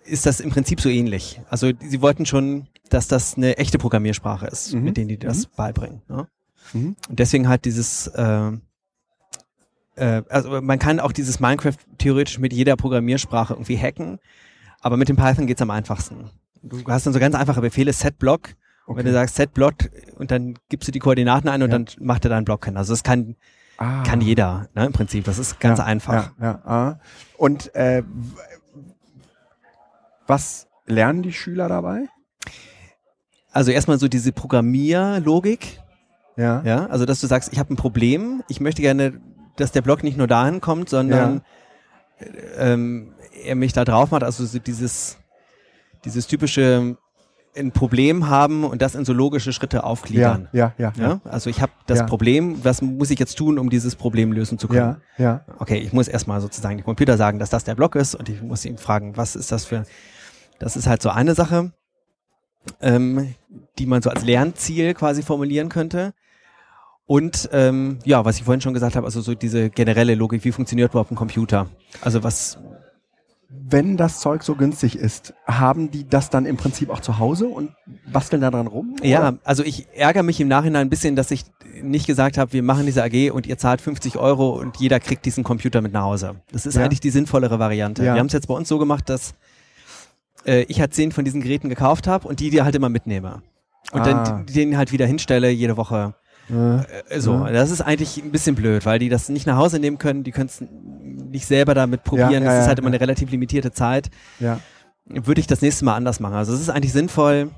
ist 0.05 0.27
das 0.27 0.41
im 0.41 0.51
Prinzip 0.51 0.81
so 0.81 0.89
ähnlich. 0.89 1.41
Also 1.49 1.71
sie 1.81 2.01
wollten 2.03 2.27
schon, 2.27 2.67
dass 2.89 3.07
das 3.07 3.37
eine 3.37 3.59
echte 3.59 3.79
Programmiersprache 3.79 4.47
ist, 4.47 4.73
Mhm. 4.75 4.83
mit 4.85 4.97
denen 4.97 5.09
die 5.09 5.19
das 5.19 5.47
beibringen. 5.47 6.03
Ne? 6.09 6.27
Mhm. 6.73 6.97
Und 7.09 7.19
deswegen 7.19 7.49
halt 7.49 7.65
dieses, 7.65 8.09
äh, 8.09 8.51
äh, 9.97 10.23
also 10.29 10.61
man 10.61 10.79
kann 10.79 11.01
auch 11.01 11.13
dieses 11.13 11.41
Minecraft 11.41 11.77
theoretisch 11.99 12.39
mit 12.39 12.53
jeder 12.53 12.77
Programmiersprache 12.77 13.55
irgendwie 13.55 13.79
hacken, 13.79 14.19
aber 14.81 14.97
mit 14.97 15.09
dem 15.09 15.17
Python 15.17 15.47
geht's 15.47 15.63
am 15.63 15.71
einfachsten. 15.71 16.31
Du 16.63 16.83
hast 16.87 17.07
dann 17.07 17.13
so 17.13 17.21
ganz 17.21 17.35
einfache 17.35 17.61
Befehle, 17.61 17.93
setBlock, 17.93 18.51
und 18.87 18.97
wenn 18.97 19.07
du 19.07 19.13
sagst 19.13 19.37
setBlock 19.37 19.75
und 20.17 20.31
dann 20.33 20.59
gibst 20.69 20.89
du 20.89 20.93
die 20.93 20.99
Koordinaten 20.99 21.49
ein 21.49 21.63
und 21.63 21.71
Ja. 21.71 21.79
dann 21.79 21.87
macht 22.01 22.25
er 22.25 22.31
deinen 22.31 22.45
Block 22.45 22.65
hin. 22.65 22.77
Also 22.77 22.93
das 22.93 23.05
kann, 23.05 23.37
Ah. 23.81 24.03
kann 24.03 24.21
jeder, 24.21 24.69
ne, 24.75 24.85
im 24.85 24.93
Prinzip. 24.93 25.25
Das 25.25 25.39
ist 25.39 25.59
ganz 25.59 25.79
ja, 25.79 25.87
einfach. 25.87 26.33
Ja, 26.39 26.45
ja, 26.45 26.67
ah. 26.67 27.01
Und 27.39 27.75
äh, 27.75 28.03
was 30.27 30.69
lernen 30.85 31.23
die 31.23 31.33
Schüler 31.33 31.67
dabei? 31.67 32.07
Also 33.53 33.71
erstmal 33.71 33.99
so 33.99 34.07
diese 34.07 34.33
Programmierlogik, 34.33 35.81
Ja. 36.37 36.63
ja, 36.63 36.87
also 36.87 37.07
dass 37.07 37.21
du 37.21 37.27
sagst, 37.27 37.53
ich 37.53 37.59
habe 37.59 37.73
ein 37.73 37.77
Problem, 37.77 38.43
ich 38.49 38.61
möchte 38.61 38.83
gerne, 38.83 39.19
dass 39.57 39.73
der 39.73 39.81
Block 39.81 40.05
nicht 40.05 40.19
nur 40.19 40.27
dahin 40.27 40.61
kommt, 40.61 40.91
sondern 40.91 41.41
ähm, 42.59 43.15
er 43.45 43.57
mich 43.57 43.73
da 43.73 43.87
drauf 43.87 44.11
macht, 44.11 44.23
also 44.23 44.45
so 44.45 44.59
dieses, 44.59 45.17
dieses 46.05 46.27
typische 46.27 46.99
ein 47.57 47.73
Problem 47.73 48.29
haben 48.29 48.65
und 48.65 48.81
das 48.81 48.95
in 48.95 49.05
so 49.05 49.13
logische 49.13 49.53
Schritte 49.53 49.79
Ja, 49.79 49.83
aufgliedern. 49.83 50.49
ja, 50.53 50.73
ja, 50.79 50.93
Ja? 50.97 51.21
Also 51.25 51.51
ich 51.51 51.61
habe 51.61 51.73
das 51.87 51.99
Ja. 52.01 52.07
Problem, 52.07 52.65
was 52.65 52.81
muss 52.81 53.11
ich 53.11 53.19
jetzt 53.19 53.37
tun, 53.37 53.59
um 53.59 53.71
dieses 53.71 53.97
Problem 53.97 54.33
lösen 54.33 54.59
zu 54.59 54.69
können? 54.69 54.97
ja, 55.19 55.25
ja. 55.25 55.45
Okay, 55.59 55.79
ich 55.79 55.93
muss 55.93 56.07
erstmal 56.09 56.41
sozusagen 56.41 56.77
dem 56.77 56.85
Computer 56.85 57.17
sagen, 57.17 57.39
dass 57.39 57.51
das 57.51 57.65
der 57.65 57.75
Block 57.75 57.97
ist 57.97 58.15
und 58.15 58.29
ich 58.29 58.41
muss 58.43 58.65
ihn 58.65 58.79
fragen, 58.79 59.17
was 59.17 59.35
ist 59.37 59.51
das 59.51 59.65
für. 59.65 59.85
Das 60.59 60.77
ist 60.77 60.87
halt 60.87 61.03
so 61.03 61.09
eine 61.11 61.35
Sache, 61.35 61.73
ähm, 62.81 63.35
die 63.79 63.87
man 63.87 64.03
so 64.03 64.11
als 64.11 64.25
Lernziel 64.25 64.95
quasi 64.95 65.23
formulieren 65.23 65.69
könnte. 65.71 66.13
Und 67.07 67.49
ähm, 67.53 67.99
ja, 68.05 68.25
was 68.25 68.37
ich 68.37 68.45
vorhin 68.45 68.61
schon 68.61 68.75
gesagt 68.75 68.95
habe, 68.95 69.05
also 69.07 69.21
so 69.21 69.35
diese 69.35 69.71
generelle 69.71 70.15
Logik, 70.15 70.45
wie 70.45 70.53
funktioniert 70.53 70.93
überhaupt 70.93 71.11
ein 71.11 71.17
Computer? 71.17 71.67
Also 72.03 72.23
was, 72.23 72.59
Wenn 73.53 73.97
das 73.97 74.21
Zeug 74.21 74.45
so 74.45 74.55
günstig 74.55 74.95
ist, 74.97 75.35
haben 75.45 75.91
die 75.91 76.09
das 76.09 76.31
dann 76.31 76.47
im 76.47 76.57
Prinzip 76.57 76.89
auch 76.89 77.01
zu 77.01 77.19
Hause 77.19 77.49
und 77.49 77.73
basteln 78.13 78.41
da 78.43 78.51
dran 78.51 78.69
rum? 78.69 78.95
ja, 79.03 79.19
oder? 79.31 79.39
also 79.43 79.65
ich 79.65 79.89
ärgere 79.93 80.23
mich 80.23 80.41
im 80.41 80.47
Nachhinein 80.47 80.83
ein 80.83 80.91
bisschen, 80.91 81.17
dass 81.17 81.33
ich 81.33 81.45
nicht 81.83 82.07
gesagt 82.07 82.39
habe, 82.39 82.53
wir 82.53 82.63
machen 82.63 82.87
diese 82.87 83.03
AG 83.03 83.31
und 83.33 83.47
ihr 83.49 83.59
zahlt 83.59 83.81
50 83.81 84.19
Euro 84.19 84.51
und 84.51 84.77
jeder 84.77 85.01
kriegt 85.01 85.25
diesen 85.27 85.43
Computer 85.43 85.81
mit 85.81 85.93
nach 85.93 86.03
Hause. 86.03 86.37
Das 86.53 86.65
ist 86.65 86.77
Ja. 86.77 86.85
eigentlich 86.85 87.01
die 87.01 87.11
sinnvollere 87.11 87.59
Variante. 87.59 88.05
Ja. 88.05 88.15
Wir 88.15 88.21
haben 88.21 88.27
es 88.29 88.33
jetzt 88.35 88.47
bei 88.47 88.55
uns 88.55 88.69
so 88.69 88.79
gemacht, 88.79 89.09
dass 89.09 89.35
äh, 90.47 90.63
ich 90.69 90.81
halt 90.81 90.95
zehn 90.95 91.11
von 91.11 91.25
diesen 91.25 91.41
Geräten 91.41 91.69
gekauft 91.69 92.07
habe 92.07 92.29
und 92.29 92.39
die 92.41 92.51
dir 92.51 92.65
halt 92.65 92.75
immer 92.77 92.89
mitnehme. 92.89 93.43
Und 93.93 94.03
Ah. 94.03 94.05
dann 94.25 94.47
den 94.47 94.77
halt 94.77 94.93
wieder 94.93 95.07
hinstelle 95.07 95.51
jede 95.51 95.77
Woche. 95.77 96.15
Äh, 96.51 97.21
so, 97.21 97.33
Ja. 97.35 97.53
das 97.53 97.71
ist 97.71 97.81
eigentlich 97.81 98.17
ein 98.19 98.31
bisschen 98.33 98.55
blöd, 98.55 98.85
weil 98.87 98.99
die 98.99 99.09
das 99.09 99.29
nicht 99.29 99.47
nach 99.47 99.57
Hause 99.57 99.79
nehmen 99.79 99.99
können, 99.99 100.25
die 100.25 100.33
können 100.33 100.47
es 100.49 100.61
nicht 100.61 101.47
selber 101.47 101.75
damit 101.75 102.05
probieren. 102.05 102.33
ja, 102.33 102.41
das 102.41 102.55
ist 102.55 102.61
ja, 102.63 102.67
halt 102.69 102.79
immer 102.81 102.89
ja. 102.89 102.95
eine 102.95 103.01
relativ 103.01 103.31
limitierte 103.31 103.73
Zeit. 103.73 104.11
ja. 104.39 104.61
Würde 105.07 105.41
ich 105.41 105.47
das 105.49 105.61
nächste 105.61 105.85
Mal 105.85 105.97
anders 105.97 106.21
machen. 106.21 106.35
Also 106.35 106.53
es 106.55 106.61
ist 106.61 106.69
eigentlich 106.71 106.93
sinnvoll, 106.93 107.51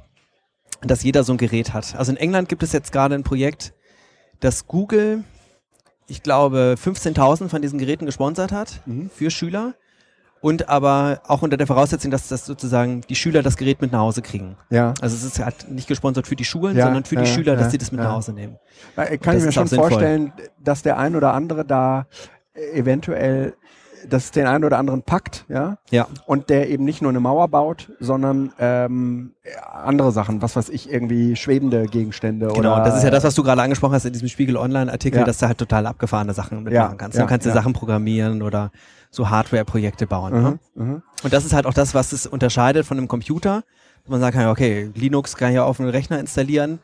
dass 0.80 1.02
jeder 1.02 1.22
so 1.22 1.32
ein 1.32 1.36
Gerät 1.38 1.74
hat. 1.74 1.94
Also 1.96 2.10
in 2.12 2.16
England 2.16 2.48
gibt 2.48 2.62
es 2.62 2.72
jetzt 2.72 2.92
gerade 2.92 3.14
ein 3.14 3.24
Projekt, 3.24 3.74
das 4.40 4.66
Google, 4.66 5.24
ich 6.06 6.22
glaube, 6.22 6.76
15.000 6.82 7.48
von 7.48 7.60
diesen 7.60 7.78
Geräten 7.78 8.06
gesponsert 8.06 8.52
hat 8.52 8.80
Mhm. 8.86 9.10
für 9.14 9.30
Schüler. 9.30 9.74
Und 10.42 10.68
aber 10.68 11.20
auch 11.28 11.40
unter 11.42 11.56
der 11.56 11.66
Voraussetzung, 11.68 12.10
dass 12.10 12.26
das 12.28 12.44
sozusagen 12.44 13.00
die 13.08 13.14
Schüler 13.14 13.42
das 13.42 13.56
Gerät 13.56 13.80
mit 13.80 13.92
nach 13.92 14.00
Hause 14.00 14.22
kriegen. 14.22 14.56
Ja. 14.70 14.92
Also 15.00 15.14
es 15.16 15.22
ist 15.22 15.38
halt 15.38 15.70
nicht 15.70 15.86
gesponsert 15.88 16.26
für 16.26 16.34
die 16.36 16.44
Schulen, 16.44 16.76
Ja, 16.76 16.84
sondern 16.86 17.04
für 17.04 17.14
die 17.14 17.22
ja, 17.22 17.26
Schüler, 17.28 17.56
dass 17.56 17.70
sie 17.70 17.78
das 17.78 17.92
mit 17.92 18.00
nach 18.00 18.12
Hause 18.12 18.32
nehmen. 18.32 18.56
Äh, 18.96 19.18
Kann 19.18 19.36
ich 19.36 19.42
mir 19.44 19.48
ist 19.48 19.54
schon 19.54 19.68
vorstellen, 19.68 20.32
dass 20.62 20.82
der 20.82 20.98
ein 20.98 21.14
oder 21.16 21.32
andere 21.32 21.64
da 21.64 22.06
äh, 22.54 22.76
eventuell, 22.78 23.54
dass 24.10 24.24
es 24.24 24.30
den 24.32 24.48
einen 24.48 24.64
oder 24.64 24.78
anderen 24.78 25.02
packt, 25.04 25.44
ja, 25.48 25.78
Ja. 25.92 26.08
und 26.26 26.50
der 26.50 26.68
eben 26.70 26.84
nicht 26.84 27.02
nur 27.02 27.10
eine 27.12 27.20
Mauer 27.20 27.46
baut, 27.46 27.92
sondern 28.00 28.52
ähm, 28.58 29.34
andere 29.72 30.10
Sachen, 30.10 30.42
was 30.42 30.56
weiß 30.56 30.70
ich, 30.70 30.90
irgendwie 30.90 31.36
schwebende 31.36 31.86
Gegenstände 31.86 32.48
Genau, 32.48 32.74
oder 32.74 32.84
das 32.84 32.96
ist 32.96 33.04
ja 33.04 33.10
das, 33.10 33.22
was 33.22 33.36
du 33.36 33.44
gerade 33.44 33.62
angesprochen 33.62 33.94
hast 33.94 34.06
in 34.06 34.12
diesem 34.12 34.26
Spiegel 34.26 34.56
Online-Artikel, 34.56 35.20
Ja. 35.20 35.24
dass 35.24 35.38
du 35.38 35.46
halt 35.46 35.58
total 35.58 35.86
abgefahrene 35.86 36.34
Sachen 36.34 36.64
mitmachen 36.64 36.74
Ja, 36.74 36.94
kannst. 36.96 37.16
ja, 37.16 37.22
du 37.22 37.28
kannst 37.28 37.46
ja. 37.46 37.52
Sachen 37.52 37.74
programmieren 37.74 38.42
oder 38.42 38.72
so 39.12 39.30
Hardware-Projekte 39.30 40.06
bauen. 40.06 40.32
Ne? 40.32 40.58
Mhm, 40.74 40.84
mhm. 40.84 41.02
Und 41.22 41.32
das 41.32 41.44
ist 41.44 41.52
halt 41.52 41.66
auch 41.66 41.74
das, 41.74 41.94
was 41.94 42.12
es 42.12 42.26
unterscheidet 42.26 42.86
von 42.86 42.98
einem 42.98 43.08
Computer. 43.08 43.62
Man 44.08 44.20
sagt, 44.20 44.36
ja, 44.36 44.50
okay, 44.50 44.90
Linux 44.94 45.36
kann 45.36 45.50
ich 45.50 45.56
ja 45.56 45.64
auf 45.64 45.78
einen 45.78 45.90
Rechner 45.90 46.18
installieren 46.18 46.80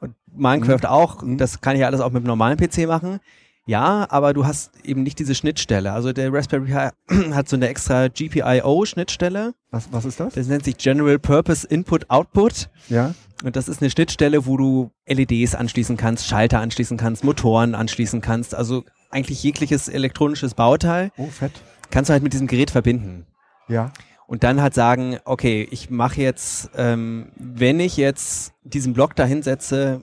Und 0.00 0.14
Minecraft 0.34 0.84
mhm. 0.84 0.88
auch. 0.88 1.22
Mhm. 1.22 1.36
Das 1.36 1.60
kann 1.60 1.74
ich 1.74 1.80
ja 1.80 1.88
alles 1.88 2.00
auch 2.00 2.10
mit 2.10 2.22
einem 2.22 2.28
normalen 2.28 2.56
PC 2.56 2.86
machen. 2.86 3.20
Ja, 3.66 4.06
aber 4.10 4.34
du 4.34 4.46
hast 4.46 4.72
eben 4.84 5.02
nicht 5.02 5.18
diese 5.18 5.34
Schnittstelle. 5.34 5.92
Also 5.92 6.12
der 6.12 6.32
Raspberry 6.32 6.66
Pi 6.66 7.32
hat 7.34 7.48
so 7.48 7.56
eine 7.56 7.68
extra 7.68 8.08
GPIO-Schnittstelle. 8.08 9.54
Was, 9.70 9.88
was 9.90 10.04
ist 10.04 10.20
das? 10.20 10.34
Das 10.34 10.46
nennt 10.46 10.64
sich 10.64 10.76
General 10.76 11.18
Purpose 11.18 11.66
Input 11.66 12.08
Output. 12.10 12.68
Ja. 12.88 13.14
Und 13.42 13.56
das 13.56 13.68
ist 13.68 13.82
eine 13.82 13.90
Schnittstelle, 13.90 14.46
wo 14.46 14.56
du 14.56 14.90
LEDs 15.06 15.54
anschließen 15.54 15.96
kannst, 15.96 16.28
Schalter 16.28 16.60
anschließen 16.60 16.96
kannst, 16.96 17.24
Motoren 17.24 17.74
anschließen 17.74 18.20
kannst. 18.20 18.54
Also 18.54 18.84
eigentlich 19.14 19.42
jegliches 19.42 19.88
elektronisches 19.88 20.54
Bauteil. 20.54 21.10
Oh, 21.16 21.26
fett. 21.26 21.52
Kannst 21.90 22.08
du 22.08 22.12
halt 22.12 22.22
mit 22.22 22.32
diesem 22.32 22.46
Gerät 22.46 22.70
verbinden. 22.70 23.26
Ja. 23.68 23.92
Und 24.26 24.42
dann 24.42 24.60
halt 24.60 24.74
sagen, 24.74 25.18
okay, 25.24 25.66
ich 25.70 25.90
mache 25.90 26.20
jetzt, 26.20 26.70
ähm, 26.76 27.30
wenn 27.36 27.78
ich 27.78 27.96
jetzt 27.96 28.52
diesen 28.64 28.92
Block 28.94 29.14
da 29.16 29.24
hinsetze, 29.24 30.00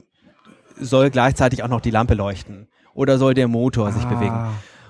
soll 0.79 1.09
gleichzeitig 1.09 1.63
auch 1.63 1.67
noch 1.67 1.81
die 1.81 1.91
Lampe 1.91 2.13
leuchten 2.13 2.67
oder 2.93 3.17
soll 3.17 3.33
der 3.33 3.47
Motor 3.47 3.87
ah. 3.87 3.91
sich 3.91 4.05
bewegen? 4.05 4.47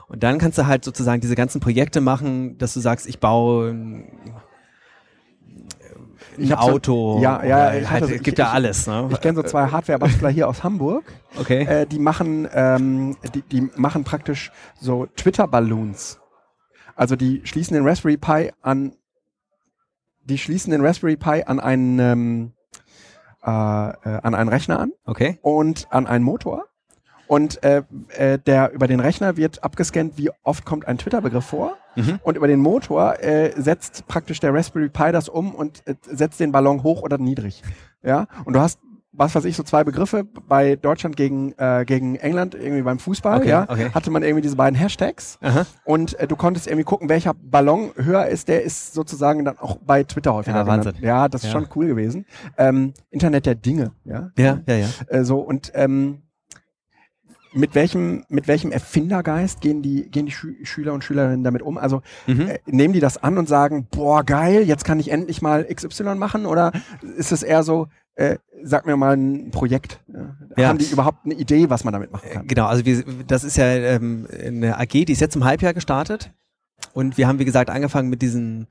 Und 0.07 0.23
dann 0.23 0.39
kannst 0.39 0.57
du 0.57 0.67
halt 0.67 0.83
sozusagen 0.83 1.21
diese 1.21 1.35
ganzen 1.35 1.61
Projekte 1.61 2.01
machen, 2.01 2.57
dass 2.57 2.73
du 2.73 2.81
sagst, 2.81 3.07
ich 3.07 3.19
baue 3.19 3.73
ein, 6.37 6.53
Auto. 6.53 7.17
So, 7.17 7.23
ja, 7.23 7.43
ja, 7.43 7.73
ich 7.73 7.89
halt, 7.89 8.05
so, 8.05 8.15
gibt 8.17 8.37
ja 8.37 8.49
alles. 8.51 8.87
Ne? 8.87 9.05
Ich, 9.07 9.15
ich 9.15 9.21
kenne 9.21 9.35
so 9.35 9.43
zwei 9.43 9.67
Hardware-Bastler 9.67 10.29
hier 10.29 10.47
aus 10.47 10.63
Hamburg. 10.63 11.03
Okay. 11.39 11.63
Äh, 11.63 11.85
die 11.85 11.99
machen, 11.99 12.47
ähm, 12.53 13.17
die, 13.33 13.41
die 13.41 13.69
machen 13.75 14.03
praktisch 14.03 14.51
so 14.79 15.07
Twitter-Balloons. 15.15 16.19
Also 16.95 17.15
die 17.15 17.41
schließen 17.45 17.75
den 17.75 17.87
Raspberry 17.87 18.17
Pi 18.17 18.51
an, 18.61 18.93
die 20.23 20.37
schließen 20.37 20.71
den 20.71 20.85
Raspberry 20.85 21.17
Pi 21.17 21.43
an 21.45 21.59
einen 21.59 21.99
ähm, 21.99 22.53
äh, 23.43 23.49
äh, 23.49 24.19
an 24.21 24.35
einen 24.35 24.49
Rechner 24.49 24.79
an. 24.79 24.91
Okay. 25.05 25.39
Und 25.41 25.87
an 25.89 26.05
einen 26.05 26.23
Motor 26.23 26.65
und 27.31 27.63
äh, 27.63 27.83
äh, 28.17 28.39
der 28.39 28.73
über 28.73 28.87
den 28.87 28.99
Rechner 28.99 29.37
wird 29.37 29.63
abgescannt, 29.63 30.17
wie 30.17 30.29
oft 30.43 30.65
kommt 30.65 30.85
ein 30.85 30.97
Twitter-Begriff 30.97 31.45
vor. 31.45 31.77
Mhm. 31.95 32.19
Und 32.23 32.35
über 32.35 32.47
den 32.47 32.59
Motor 32.59 33.23
äh, 33.23 33.53
setzt 33.55 34.05
praktisch 34.09 34.41
der 34.41 34.53
Raspberry 34.53 34.89
Pi 34.89 35.13
das 35.13 35.29
um 35.29 35.55
und 35.55 35.81
äh, 35.87 35.95
setzt 36.01 36.41
den 36.41 36.51
Ballon 36.51 36.83
hoch 36.83 37.03
oder 37.03 37.17
niedrig. 37.17 37.63
Ja. 38.03 38.27
Und 38.43 38.51
du 38.55 38.59
hast 38.59 38.79
was 39.13 39.35
weiß 39.35 39.45
ich, 39.45 39.55
so 39.57 39.63
zwei 39.63 39.83
Begriffe 39.83 40.23
bei 40.23 40.77
Deutschland 40.77 41.17
gegen, 41.17 41.53
äh, 41.57 41.83
gegen 41.85 42.15
England, 42.15 42.55
irgendwie 42.55 42.81
beim 42.81 42.97
Fußball, 42.97 43.39
okay, 43.39 43.49
ja, 43.49 43.63
okay. 43.67 43.89
hatte 43.93 44.09
man 44.09 44.23
irgendwie 44.23 44.41
diese 44.41 44.55
beiden 44.55 44.79
Hashtags 44.79 45.37
Aha. 45.41 45.65
und 45.83 46.17
äh, 46.17 46.27
du 46.27 46.37
konntest 46.37 46.67
irgendwie 46.67 46.85
gucken, 46.85 47.09
welcher 47.09 47.33
Ballon 47.33 47.91
höher 47.95 48.27
ist, 48.27 48.47
der 48.47 48.63
ist 48.63 48.93
sozusagen 48.93 49.43
dann 49.43 49.57
auch 49.57 49.77
bei 49.85 50.03
Twitter 50.03 50.33
häufiger. 50.33 50.59
Ja, 50.59 50.67
Wahnsinn. 50.67 50.93
Ja, 51.01 51.27
das 51.27 51.43
ist 51.43 51.47
ja. 51.47 51.59
schon 51.59 51.67
cool 51.75 51.87
gewesen. 51.87 52.25
Ähm, 52.57 52.93
Internet 53.09 53.45
der 53.45 53.55
Dinge, 53.55 53.91
ja. 54.05 54.31
Ja, 54.37 54.59
ja, 54.65 54.75
ja. 54.75 54.87
Äh, 55.07 55.25
so 55.25 55.39
und 55.39 55.73
ähm, 55.75 56.21
mit 57.53 57.75
welchem, 57.75 58.23
mit 58.29 58.47
welchem 58.47 58.71
Erfindergeist 58.71 59.61
gehen 59.61 59.81
die, 59.81 60.09
gehen 60.09 60.25
die 60.25 60.31
Schü 60.31 60.55
Schüler 60.63 60.93
und 60.93 61.03
Schülerinnen 61.03 61.43
damit 61.43 61.61
um? 61.61 61.77
Also 61.77 62.01
mhm. 62.27 62.47
äh, 62.47 62.59
nehmen 62.65 62.93
die 62.93 62.99
das 62.99 63.21
an 63.21 63.37
und 63.37 63.47
sagen, 63.47 63.87
boah, 63.91 64.23
geil, 64.23 64.63
jetzt 64.63 64.85
kann 64.85 64.99
ich 64.99 65.11
endlich 65.11 65.41
mal 65.41 65.65
XY 65.65 66.15
machen? 66.15 66.45
Oder 66.45 66.71
ist 67.17 67.31
es 67.31 67.43
eher 67.43 67.63
so, 67.63 67.87
äh, 68.15 68.37
sag 68.63 68.85
mir 68.85 68.97
mal 68.97 69.15
ein 69.15 69.51
Projekt. 69.51 70.01
Ja. 70.57 70.69
Haben 70.69 70.79
die 70.79 70.85
überhaupt 70.85 71.25
eine 71.25 71.33
Idee, 71.33 71.69
was 71.69 71.83
man 71.83 71.93
damit 71.93 72.11
machen 72.11 72.29
kann? 72.29 72.47
Genau, 72.47 72.67
also 72.67 72.85
wir, 72.85 73.03
das 73.27 73.43
ist 73.43 73.57
ja 73.57 73.65
ähm, 73.65 74.27
eine 74.31 74.77
AG, 74.79 75.05
die 75.05 75.11
ist 75.11 75.21
jetzt 75.21 75.35
im 75.35 75.43
Halbjahr 75.43 75.73
gestartet. 75.73 76.31
Und 76.93 77.17
wir 77.17 77.27
haben, 77.27 77.39
wie 77.39 77.45
gesagt, 77.45 77.69
angefangen 77.69 78.09
mit 78.09 78.21
diesen 78.21 78.67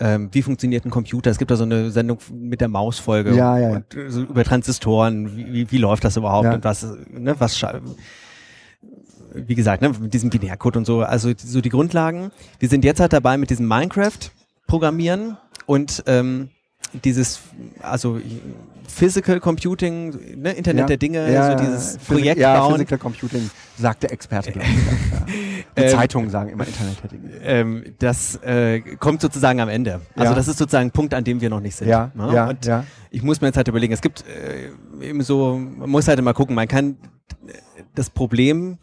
ähm, 0.00 0.28
wie 0.32 0.42
funktioniert 0.42 0.84
ein 0.84 0.90
Computer? 0.90 1.30
Es 1.30 1.38
gibt 1.38 1.50
da 1.50 1.56
so 1.56 1.64
eine 1.64 1.90
Sendung 1.90 2.18
mit 2.32 2.60
der 2.60 2.68
Mausfolge 2.68 3.34
ja, 3.34 3.58
ja, 3.58 3.70
und 3.70 3.84
so 4.08 4.22
über 4.22 4.44
Transistoren. 4.44 5.36
Wie, 5.36 5.52
wie, 5.52 5.70
wie 5.72 5.78
läuft 5.78 6.04
das 6.04 6.16
überhaupt 6.16 6.46
ja. 6.46 6.54
und 6.54 6.64
was, 6.64 6.86
ne, 7.10 7.34
was 7.38 7.64
wie 9.34 9.54
gesagt, 9.54 9.82
ne, 9.82 9.90
mit 10.00 10.14
diesem 10.14 10.30
Binärcode 10.30 10.76
und 10.76 10.84
so, 10.84 11.02
also 11.02 11.32
so 11.36 11.60
die 11.60 11.68
Grundlagen. 11.68 12.30
Wir 12.58 12.68
sind 12.68 12.84
jetzt 12.84 13.00
halt 13.00 13.12
dabei 13.12 13.36
mit 13.36 13.50
diesem 13.50 13.66
Minecraft 13.66 14.18
programmieren 14.66 15.36
und 15.66 16.02
ähm, 16.06 16.50
dieses, 17.04 17.40
also 17.80 18.20
Physical 18.88 19.38
Computing, 19.38 20.40
ne, 20.40 20.52
Internet 20.52 20.80
ja, 20.80 20.86
der 20.86 20.96
Dinge, 20.96 21.32
ja, 21.32 21.58
so 21.58 21.64
dieses 21.64 21.98
Projekt 21.98 22.40
ja, 22.40 22.58
bauen. 22.58 22.72
Physical 22.72 22.98
Computing, 22.98 23.50
sagt 23.76 24.02
der 24.02 24.12
Experte, 24.12 24.52
glaube 24.52 24.68
ich. 24.68 25.34
Die 25.76 25.82
ähm, 25.82 25.90
Zeitungen 25.90 26.30
sagen 26.30 26.50
immer 26.50 26.66
Internet 26.66 27.02
der 27.02 27.10
Dinge. 27.10 27.30
Ähm, 27.42 27.84
das 27.98 28.36
äh, 28.42 28.80
kommt 28.98 29.20
sozusagen 29.20 29.60
am 29.60 29.68
Ende. 29.68 30.00
Also 30.16 30.34
das 30.34 30.48
ist 30.48 30.58
sozusagen 30.58 30.88
ein 30.88 30.92
Punkt, 30.92 31.14
an 31.14 31.22
dem 31.22 31.40
wir 31.40 31.50
noch 31.50 31.60
nicht 31.60 31.76
sind. 31.76 31.88
Ja, 31.88 32.10
ne? 32.14 32.34
ja, 32.34 32.48
Und 32.48 32.66
ja. 32.66 32.84
ich 33.10 33.22
muss 33.22 33.40
mir 33.40 33.48
jetzt 33.48 33.56
halt 33.56 33.68
überlegen, 33.68 33.92
es 33.92 34.00
gibt 34.00 34.24
äh, 34.26 35.06
eben 35.06 35.22
so, 35.22 35.56
man 35.56 35.90
muss 35.90 36.08
halt 36.08 36.18
immer 36.18 36.34
gucken, 36.34 36.54
man 36.54 36.66
kann 36.66 36.96
das 37.94 38.10
Problem 38.10 38.78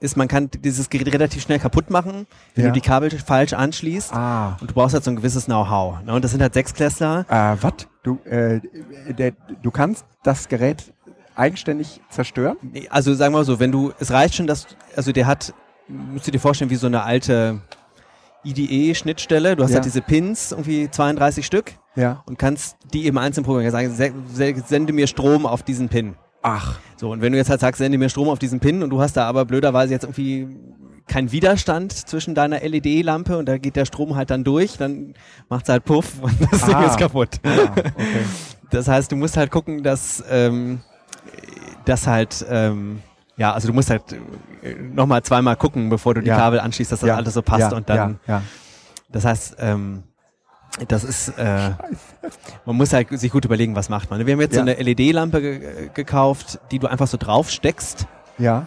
ist, 0.00 0.16
man 0.16 0.28
kann 0.28 0.50
dieses 0.50 0.90
Gerät 0.90 1.12
relativ 1.12 1.42
schnell 1.42 1.58
kaputt 1.58 1.90
machen, 1.90 2.26
wenn 2.54 2.64
ja. 2.64 2.70
du 2.70 2.74
die 2.74 2.80
Kabel 2.80 3.10
falsch 3.10 3.52
anschließt. 3.52 4.12
Ah. 4.12 4.56
Und 4.60 4.70
du 4.70 4.74
brauchst 4.74 4.94
halt 4.94 5.04
so 5.04 5.10
ein 5.10 5.16
gewisses 5.16 5.46
Know-how. 5.46 6.02
Ne? 6.04 6.14
Und 6.14 6.24
das 6.24 6.30
sind 6.30 6.42
halt 6.42 6.54
sechs 6.54 6.74
Klässler. 6.74 7.24
Äh, 7.28 7.62
was? 7.62 7.74
Du, 8.02 8.18
äh, 8.24 8.60
der, 9.18 9.32
du 9.62 9.70
kannst 9.70 10.04
das 10.22 10.48
Gerät 10.48 10.92
eigenständig 11.34 12.00
zerstören? 12.10 12.56
Also 12.90 13.14
sagen 13.14 13.32
wir 13.32 13.38
mal 13.38 13.44
so, 13.44 13.58
wenn 13.60 13.72
du, 13.72 13.92
es 13.98 14.10
reicht 14.10 14.34
schon, 14.34 14.46
dass, 14.46 14.66
also 14.94 15.12
der 15.12 15.26
hat, 15.26 15.54
musst 15.88 16.26
du 16.26 16.30
dir 16.30 16.38
vorstellen, 16.38 16.70
wie 16.70 16.76
so 16.76 16.86
eine 16.86 17.02
alte 17.02 17.60
IDE-Schnittstelle. 18.44 19.56
Du 19.56 19.62
hast 19.62 19.70
ja. 19.70 19.76
halt 19.76 19.86
diese 19.86 20.02
Pins, 20.02 20.52
irgendwie 20.52 20.90
32 20.90 21.44
Stück. 21.44 21.72
Ja. 21.96 22.22
Und 22.26 22.38
kannst 22.38 22.76
die 22.92 23.06
eben 23.06 23.18
einzeln 23.18 23.44
programmieren. 23.44 23.94
Sagen, 23.94 24.62
sende 24.66 24.92
mir 24.92 25.06
Strom 25.06 25.46
auf 25.46 25.62
diesen 25.62 25.88
Pin. 25.88 26.16
Ach. 26.44 26.78
So, 26.96 27.10
und 27.10 27.22
wenn 27.22 27.32
du 27.32 27.38
jetzt 27.38 27.48
halt 27.48 27.60
sagst, 27.60 27.78
sende 27.78 27.96
mir 27.96 28.10
Strom 28.10 28.28
auf 28.28 28.38
diesen 28.38 28.60
Pin 28.60 28.82
und 28.82 28.90
du 28.90 29.00
hast 29.00 29.16
da 29.16 29.26
aber 29.26 29.46
blöderweise 29.46 29.94
jetzt 29.94 30.04
irgendwie 30.04 30.46
keinen 31.06 31.32
Widerstand 31.32 31.92
zwischen 31.92 32.34
deiner 32.34 32.60
LED-Lampe 32.60 33.38
und 33.38 33.46
da 33.46 33.56
geht 33.56 33.76
der 33.76 33.86
Strom 33.86 34.14
halt 34.14 34.30
dann 34.30 34.44
durch, 34.44 34.76
dann 34.76 35.14
macht 35.48 35.64
es 35.64 35.70
halt 35.70 35.84
Puff 35.86 36.12
und 36.20 36.34
das 36.52 36.62
ah. 36.64 36.66
Ding 36.66 36.88
ist 36.88 36.98
kaputt. 36.98 37.40
Ah, 37.42 37.70
okay. 37.72 37.92
Das 38.70 38.88
heißt, 38.88 39.10
du 39.10 39.16
musst 39.16 39.38
halt 39.38 39.50
gucken, 39.50 39.82
dass 39.82 40.22
ähm, 40.30 40.80
das 41.86 42.06
halt 42.06 42.44
ähm, 42.50 43.00
ja, 43.36 43.52
also 43.52 43.68
du 43.68 43.74
musst 43.74 43.88
halt 43.88 44.02
äh, 44.62 44.74
nochmal 44.74 45.22
zweimal 45.22 45.56
gucken, 45.56 45.88
bevor 45.88 46.14
du 46.14 46.20
die 46.20 46.28
ja. 46.28 46.36
Kabel 46.36 46.60
anschließt, 46.60 46.92
dass 46.92 47.00
das 47.00 47.08
ja. 47.08 47.16
alles 47.16 47.34
so 47.34 47.42
passt 47.42 47.72
ja. 47.72 47.76
und 47.76 47.88
dann. 47.88 48.20
Ja. 48.26 48.42
Das 49.10 49.24
heißt, 49.24 49.56
ähm, 49.60 50.02
das 50.88 51.04
ist, 51.04 51.28
äh, 51.38 51.70
man 52.66 52.76
muss 52.76 52.92
halt 52.92 53.08
sich 53.18 53.30
gut 53.30 53.44
überlegen, 53.44 53.76
was 53.76 53.88
macht 53.88 54.10
man. 54.10 54.24
Wir 54.26 54.32
haben 54.32 54.40
jetzt 54.40 54.54
Ja. 54.56 54.64
so 54.64 54.70
eine 54.70 54.74
LED-Lampe 54.82 55.40
ge 55.40 55.90
gekauft, 55.94 56.58
die 56.70 56.78
du 56.78 56.86
einfach 56.88 57.06
so 57.06 57.16
drauf 57.16 57.50
steckst. 57.50 58.06
Ja. 58.38 58.66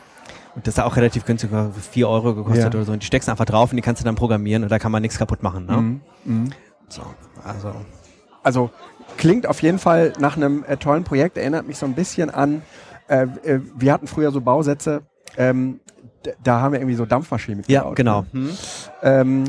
Und 0.55 0.65
das 0.65 0.75
ist 0.75 0.79
auch 0.83 0.95
relativ 0.95 1.25
günstig, 1.25 1.49
4 1.91 2.09
Euro 2.09 2.33
gekostet 2.33 2.73
Ja. 2.73 2.79
oder 2.79 2.83
so. 2.85 2.91
Und 2.93 3.03
die 3.03 3.05
steckst 3.07 3.27
du 3.27 3.31
einfach 3.31 3.45
drauf 3.45 3.71
und 3.71 3.75
die 3.75 3.81
kannst 3.81 4.01
du 4.01 4.05
dann 4.05 4.15
programmieren 4.15 4.63
und 4.63 4.69
da 4.71 4.79
kann 4.79 4.91
man 4.91 5.01
nichts 5.01 5.17
kaputt 5.17 5.43
machen. 5.43 5.65
Ne? 5.65 5.77
Mhm. 5.77 6.01
Mhm. 6.25 6.49
So, 6.89 7.01
also. 7.43 7.73
Also 8.43 8.69
klingt 9.17 9.45
auf 9.45 9.61
jeden 9.61 9.77
Fall 9.77 10.13
nach 10.19 10.37
einem 10.37 10.63
äh, 10.65 10.77
tollen 10.77 11.03
Projekt, 11.03 11.37
erinnert 11.37 11.67
mich 11.67 11.77
so 11.77 11.85
ein 11.85 11.93
bisschen 11.93 12.29
an, 12.29 12.61
äh, 13.09 13.23
äh, 13.43 13.59
wir 13.75 13.91
hatten 13.93 14.07
früher 14.07 14.31
so 14.31 14.39
Bausätze, 14.41 15.01
ähm, 15.37 15.79
da 16.43 16.61
haben 16.61 16.71
wir 16.73 16.79
irgendwie 16.79 16.95
so 16.95 17.05
Dampfmaschinen 17.05 17.63
Ja, 17.67 17.81
mitgebaut. 17.89 17.95
genau. 17.95 18.21
Ne? 18.31 18.49
Hm? 18.49 18.57
Ähm, 19.03 19.43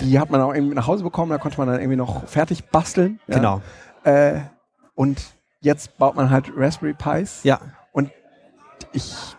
die 0.00 0.18
hat 0.18 0.30
man 0.30 0.40
auch 0.40 0.54
irgendwie 0.54 0.74
nach 0.74 0.86
Hause 0.86 1.04
bekommen, 1.04 1.30
da 1.30 1.38
konnte 1.38 1.58
man 1.58 1.68
dann 1.68 1.80
irgendwie 1.80 1.96
noch 1.96 2.26
fertig 2.26 2.64
basteln. 2.66 3.20
Ja? 3.26 3.36
Genau. 3.36 3.62
Äh, 4.04 4.40
und 4.94 5.34
jetzt 5.60 5.96
baut 5.98 6.14
man 6.16 6.30
halt 6.30 6.50
Raspberry 6.56 6.94
Pis. 6.94 7.42
Ja. 7.44 7.60
Ich 8.92 9.36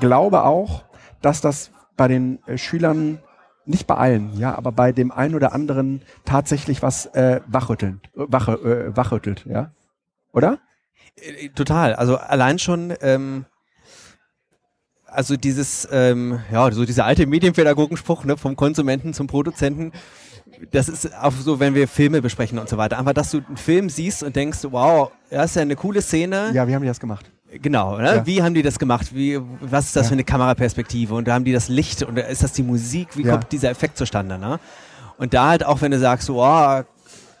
glaube 0.00 0.44
auch, 0.44 0.84
dass 1.20 1.40
das 1.40 1.70
bei 1.96 2.08
den 2.08 2.38
äh, 2.46 2.58
Schülern, 2.58 3.18
nicht 3.64 3.86
bei 3.86 3.96
allen, 3.96 4.38
ja, 4.38 4.54
aber 4.54 4.70
bei 4.72 4.92
dem 4.92 5.10
einen 5.10 5.34
oder 5.34 5.52
anderen 5.52 6.02
tatsächlich 6.24 6.82
was 6.82 7.06
äh, 7.06 7.40
wachrütteln, 7.46 8.00
wache, 8.14 8.52
äh, 8.52 8.96
wachrüttelt, 8.96 9.44
ja? 9.46 9.72
Oder? 10.32 10.58
Äh, 11.16 11.48
Total. 11.48 11.94
Also 11.94 12.16
allein 12.16 12.58
schon, 12.58 12.94
ähm, 13.00 13.44
also 15.16 15.36
dieses, 15.36 15.88
ähm, 15.90 16.40
ja, 16.52 16.70
so 16.70 16.84
dieser 16.84 17.04
alte 17.06 17.26
Medienpädagogenspruch, 17.26 18.24
ne, 18.24 18.36
vom 18.36 18.54
Konsumenten 18.56 19.14
zum 19.14 19.26
Produzenten. 19.26 19.92
Das 20.70 20.88
ist 20.88 21.12
auch 21.20 21.32
so, 21.32 21.58
wenn 21.58 21.74
wir 21.74 21.88
Filme 21.88 22.22
besprechen 22.22 22.58
und 22.58 22.68
so 22.68 22.76
weiter. 22.76 22.98
Einfach, 22.98 23.12
dass 23.14 23.30
du 23.30 23.38
einen 23.46 23.56
Film 23.56 23.88
siehst 23.90 24.22
und 24.22 24.36
denkst, 24.36 24.58
wow, 24.70 25.10
das 25.30 25.50
ist 25.50 25.56
ja 25.56 25.62
eine 25.62 25.76
coole 25.76 26.00
Szene. 26.02 26.50
Ja, 26.54 26.68
wie 26.68 26.74
haben 26.74 26.82
die 26.82 26.88
das 26.88 27.00
gemacht? 27.00 27.30
Genau, 27.62 27.96
ne? 27.98 28.16
Ja. 28.16 28.26
wie 28.26 28.42
haben 28.42 28.54
die 28.54 28.62
das 28.62 28.78
gemacht? 28.78 29.14
Wie, 29.14 29.38
was 29.60 29.86
ist 29.86 29.96
das 29.96 30.04
Ja. 30.04 30.08
für 30.08 30.14
eine 30.14 30.24
Kameraperspektive? 30.24 31.14
Und 31.14 31.28
da 31.28 31.34
haben 31.34 31.44
die 31.44 31.52
das 31.52 31.68
Licht 31.68 32.02
und 32.02 32.18
ist 32.18 32.42
das 32.42 32.52
die 32.52 32.62
Musik? 32.62 33.16
Wie 33.16 33.22
Ja. 33.22 33.32
kommt 33.32 33.52
dieser 33.52 33.70
Effekt 33.70 33.96
zustande? 33.98 34.38
Ne? 34.38 34.58
Und 35.18 35.32
da 35.32 35.48
halt 35.48 35.64
auch, 35.64 35.80
wenn 35.80 35.90
du 35.92 35.98
sagst, 35.98 36.28
wow, 36.28 36.84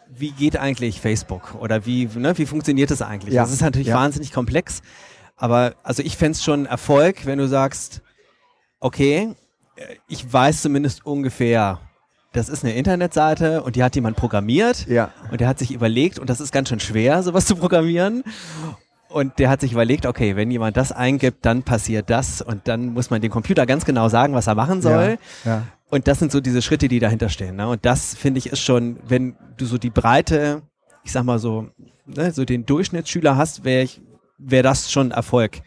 wie 0.08 0.30
geht 0.30 0.56
eigentlich 0.56 1.00
Facebook? 1.00 1.54
Oder 1.60 1.84
wie, 1.86 2.08
ne, 2.14 2.36
wie 2.38 2.46
funktioniert 2.46 2.90
das 2.90 3.02
eigentlich? 3.02 3.34
Das 3.34 3.52
ist 3.52 3.60
natürlich 3.62 3.92
wahnsinnig 3.92 4.32
komplex. 4.32 4.80
Aber 5.36 5.74
also 5.82 6.02
ich 6.02 6.16
fände 6.16 6.32
es 6.32 6.44
schon 6.44 6.66
Erfolg, 6.66 7.26
wenn 7.26 7.38
du 7.38 7.46
sagst, 7.48 8.02
okay, 8.80 9.34
äh, 9.76 9.82
ich 10.08 10.30
weiß 10.32 10.62
zumindest 10.62 11.04
ungefähr, 11.06 11.80
das 12.32 12.48
ist 12.48 12.64
eine 12.64 12.74
Internetseite 12.74 13.62
und 13.62 13.76
die 13.76 13.82
hat 13.82 13.94
jemand 13.94 14.16
programmiert 14.16 14.86
Ja. 14.88 15.10
und 15.30 15.40
der 15.40 15.48
hat 15.48 15.58
sich 15.58 15.72
überlegt, 15.72 16.18
und 16.18 16.28
das 16.28 16.40
ist 16.40 16.52
ganz 16.52 16.68
schön 16.68 16.80
schwer, 16.80 17.22
sowas 17.22 17.46
zu 17.46 17.56
programmieren. 17.56 18.24
Und 19.08 19.38
der 19.38 19.48
hat 19.48 19.60
sich 19.60 19.72
überlegt, 19.72 20.04
okay, 20.04 20.36
wenn 20.36 20.50
jemand 20.50 20.76
das 20.76 20.92
eingibt, 20.92 21.46
dann 21.46 21.62
passiert 21.62 22.10
das 22.10 22.42
und 22.42 22.66
dann 22.68 22.92
muss 22.92 23.08
man 23.08 23.22
dem 23.22 23.30
Computer 23.30 23.64
ganz 23.64 23.84
genau 23.84 24.08
sagen, 24.08 24.34
was 24.34 24.46
er 24.48 24.54
machen 24.54 24.82
soll. 24.82 25.16
Ja, 25.44 25.50
ja. 25.50 25.62
Und 25.88 26.08
das 26.08 26.18
sind 26.18 26.32
so 26.32 26.40
diese 26.40 26.60
Schritte, 26.60 26.88
die 26.88 26.98
dahinter 26.98 27.28
stehen. 27.28 27.56
Ne? 27.56 27.68
Und 27.68 27.86
das 27.86 28.14
finde 28.14 28.38
ich 28.38 28.48
ist 28.48 28.60
schon, 28.60 28.98
wenn 29.06 29.36
du 29.56 29.64
so 29.64 29.78
die 29.78 29.90
breite, 29.90 30.62
ich 31.04 31.12
sag 31.12 31.22
mal 31.24 31.38
so, 31.38 31.68
ne, 32.04 32.32
so 32.32 32.44
den 32.44 32.66
Durchschnittsschüler 32.66 33.36
hast, 33.36 33.64
wäre 33.64 33.84
ich, 33.84 34.00
wäre 34.38 34.62
das 34.62 34.90
schon 34.90 35.10
Erfolg. 35.10 35.60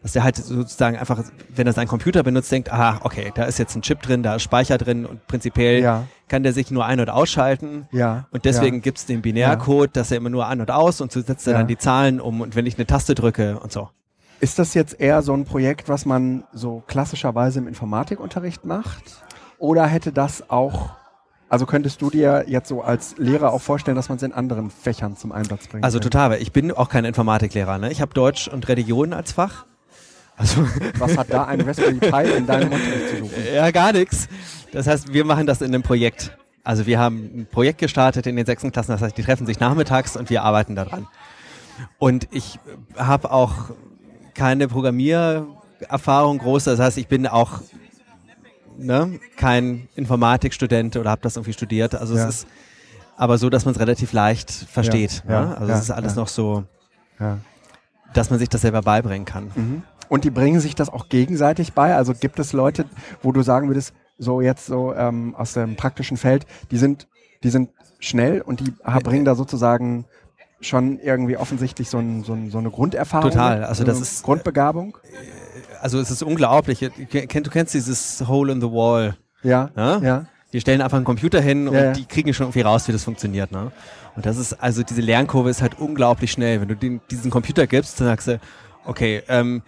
Dass 0.00 0.12
der 0.12 0.22
halt 0.22 0.36
sozusagen 0.36 0.96
einfach, 0.96 1.24
wenn 1.54 1.66
er 1.66 1.72
seinen 1.72 1.88
Computer 1.88 2.22
benutzt, 2.22 2.52
denkt, 2.52 2.72
ah, 2.72 3.00
okay, 3.02 3.32
da 3.34 3.44
ist 3.44 3.58
jetzt 3.58 3.74
ein 3.74 3.82
Chip 3.82 4.00
drin, 4.00 4.22
da 4.22 4.36
ist 4.36 4.42
Speicher 4.42 4.78
drin 4.78 5.04
und 5.04 5.26
prinzipiell 5.26 5.82
Ja. 5.82 6.04
kann 6.28 6.44
der 6.44 6.52
sich 6.52 6.70
nur 6.70 6.86
ein- 6.86 7.00
und 7.00 7.10
ausschalten. 7.10 7.88
Ja. 7.90 8.28
Und 8.30 8.44
deswegen 8.44 8.76
ja. 8.76 8.82
gibt's 8.82 9.06
den 9.06 9.22
Binärcode, 9.22 9.96
dass 9.96 10.12
er 10.12 10.18
immer 10.18 10.30
nur 10.30 10.46
an 10.46 10.60
und 10.60 10.70
aus 10.70 11.00
und 11.00 11.10
so 11.10 11.20
setzt 11.20 11.48
er 11.48 11.54
dann 11.54 11.66
die 11.66 11.78
Zahlen 11.78 12.20
um 12.20 12.40
und 12.40 12.54
wenn 12.54 12.64
ich 12.66 12.76
eine 12.76 12.86
Taste 12.86 13.16
drücke 13.16 13.58
und 13.58 13.72
so. 13.72 13.88
Ist 14.40 14.60
das 14.60 14.72
jetzt 14.74 15.00
eher 15.00 15.20
so 15.22 15.34
ein 15.34 15.44
Projekt, 15.44 15.88
was 15.88 16.06
man 16.06 16.44
so 16.52 16.84
klassischerweise 16.86 17.58
im 17.58 17.66
Informatikunterricht 17.66 18.64
macht? 18.64 19.02
Oder 19.58 19.84
hätte 19.86 20.12
das 20.12 20.48
auch, 20.48 20.90
also 21.48 21.64
könntest 21.64 22.02
du 22.02 22.10
dir 22.10 22.44
jetzt 22.46 22.68
so 22.68 22.82
als 22.82 23.16
Lehrer 23.16 23.52
auch 23.52 23.62
vorstellen, 23.62 23.96
dass 23.96 24.08
man 24.08 24.16
es 24.16 24.22
in 24.22 24.32
anderen 24.32 24.70
Fächern 24.70 25.16
zum 25.16 25.32
Einsatz 25.32 25.66
bringt? 25.68 25.84
Also 25.84 25.98
total, 25.98 26.30
weil 26.30 26.42
ich 26.42 26.52
bin 26.52 26.72
auch 26.72 26.88
kein 26.88 27.04
Informatiklehrer. 27.04 27.78
Ne? 27.78 27.90
Ich 27.90 28.00
habe 28.00 28.12
Deutsch 28.12 28.48
und 28.48 28.68
Religion 28.68 29.12
als 29.12 29.32
Fach. 29.32 29.64
Also 30.36 30.66
Was 30.98 31.16
hat 31.16 31.32
da 31.32 31.44
ein 31.44 31.60
Raspberry 31.62 31.94
Pi 31.94 32.36
in 32.36 32.46
deinem 32.46 32.70
Unterricht 32.70 33.08
zu 33.10 33.16
suchen? 33.18 33.32
ja, 33.54 33.70
gar 33.70 33.92
nichts. 33.92 34.28
Das 34.72 34.86
heißt, 34.86 35.12
wir 35.12 35.24
machen 35.24 35.46
das 35.46 35.62
in 35.62 35.68
einem 35.68 35.82
Projekt. 35.82 36.36
Also 36.62 36.86
wir 36.86 36.98
haben 36.98 37.16
ein 37.34 37.46
Projekt 37.50 37.78
gestartet 37.78 38.26
in 38.26 38.36
den 38.36 38.44
sechsten 38.44 38.70
Klassen, 38.70 38.92
das 38.92 39.00
heißt, 39.00 39.16
die 39.16 39.22
treffen 39.22 39.46
sich 39.46 39.58
nachmittags 39.58 40.16
und 40.16 40.28
wir 40.28 40.42
arbeiten 40.42 40.76
daran. 40.76 41.06
Und 41.98 42.28
ich 42.30 42.60
habe 42.96 43.30
auch 43.30 43.70
keine 44.34 44.68
Programmiererfahrung 44.68 46.38
groß, 46.38 46.64
das 46.64 46.78
heißt, 46.78 46.98
ich 46.98 47.08
bin 47.08 47.26
auch 47.26 47.62
ne, 48.78 49.18
kein 49.36 49.88
Informatikstudent 49.96 50.96
oder 50.96 51.10
habe 51.10 51.20
das 51.22 51.36
irgendwie 51.36 51.52
studiert. 51.52 51.94
Also 51.94 52.16
Ja. 52.16 52.28
es 52.28 52.42
ist 52.42 52.46
aber 53.16 53.36
so, 53.38 53.50
dass 53.50 53.64
man 53.64 53.74
es 53.74 53.80
relativ 53.80 54.12
leicht 54.12 54.50
versteht. 54.50 55.24
Ja, 55.28 55.40
ne? 55.44 55.50
ja, 55.50 55.54
Also 55.56 55.72
ja, 55.72 55.78
es 55.78 55.82
ist 55.84 55.90
alles 55.90 56.14
noch 56.14 56.28
so, 56.28 56.64
dass 58.14 58.30
man 58.30 58.38
sich 58.38 58.48
das 58.48 58.60
selber 58.62 58.80
beibringen 58.82 59.24
kann. 59.24 59.50
Mhm. 59.54 59.82
Und 60.08 60.24
die 60.24 60.30
bringen 60.30 60.60
sich 60.60 60.74
das 60.74 60.88
auch 60.88 61.08
gegenseitig 61.08 61.72
bei? 61.74 61.94
Also 61.94 62.14
gibt 62.14 62.38
es 62.38 62.52
Leute, 62.52 62.86
wo 63.22 63.32
du 63.32 63.42
sagen 63.42 63.68
würdest, 63.68 63.92
so 64.18 64.40
jetzt 64.40 64.66
so 64.66 64.94
ähm, 64.94 65.34
aus 65.36 65.52
dem 65.52 65.76
praktischen 65.76 66.16
Feld, 66.16 66.46
die 66.70 66.78
sind, 66.78 67.08
die 67.42 67.50
sind 67.50 67.70
schnell 68.00 68.40
und 68.40 68.60
die 68.60 68.72
bringen 69.02 69.24
da 69.24 69.34
sozusagen 69.34 70.06
schon 70.60 70.98
irgendwie 70.98 71.36
offensichtlich 71.36 71.88
so, 71.88 71.98
ein, 71.98 72.24
so, 72.24 72.32
ein, 72.32 72.50
so 72.50 72.58
eine 72.58 72.70
Grunderfahrung. 72.70 73.30
Total, 73.30 73.64
also 73.64 73.82
so 73.82 73.86
das 73.86 74.00
ist- 74.00 74.22
Grundbegabung. 74.22 74.98
Also 75.80 76.00
es 76.00 76.10
ist 76.10 76.22
unglaublich. 76.22 76.80
Du 76.80 76.88
kenn- 76.90 77.42
du 77.44 77.50
kennst 77.50 77.74
dieses 77.74 78.26
Hole 78.26 78.52
in 78.52 78.60
the 78.60 78.66
Wall. 78.66 79.16
Ja, 79.42 79.70
Ja? 79.76 79.98
ja. 79.98 80.26
Die 80.52 80.60
stellen 80.60 80.80
einfach 80.80 80.96
einen 80.96 81.04
Computer 81.04 81.40
hin 81.40 81.68
und 81.68 81.74
Ja, 81.74 81.84
ja. 81.84 81.92
die 81.92 82.06
kriegen 82.06 82.32
schon 82.32 82.46
irgendwie 82.46 82.62
raus, 82.62 82.88
wie 82.88 82.92
das 82.92 83.04
funktioniert. 83.04 83.52
Ne? 83.52 83.70
Und 84.16 84.24
das 84.26 84.38
ist, 84.38 84.54
also 84.54 84.82
diese 84.82 85.02
Lernkurve 85.02 85.50
ist 85.50 85.60
halt 85.62 85.78
unglaublich 85.78 86.32
schnell. 86.32 86.60
Wenn 86.60 86.68
du 86.68 86.74
den, 86.74 87.00
diesen 87.10 87.30
Computer 87.30 87.66
gibst, 87.66 88.00
dann 88.00 88.08
sagst 88.08 88.26
du, 88.28 88.40
okay, 88.86 89.22
ähm, 89.28 89.62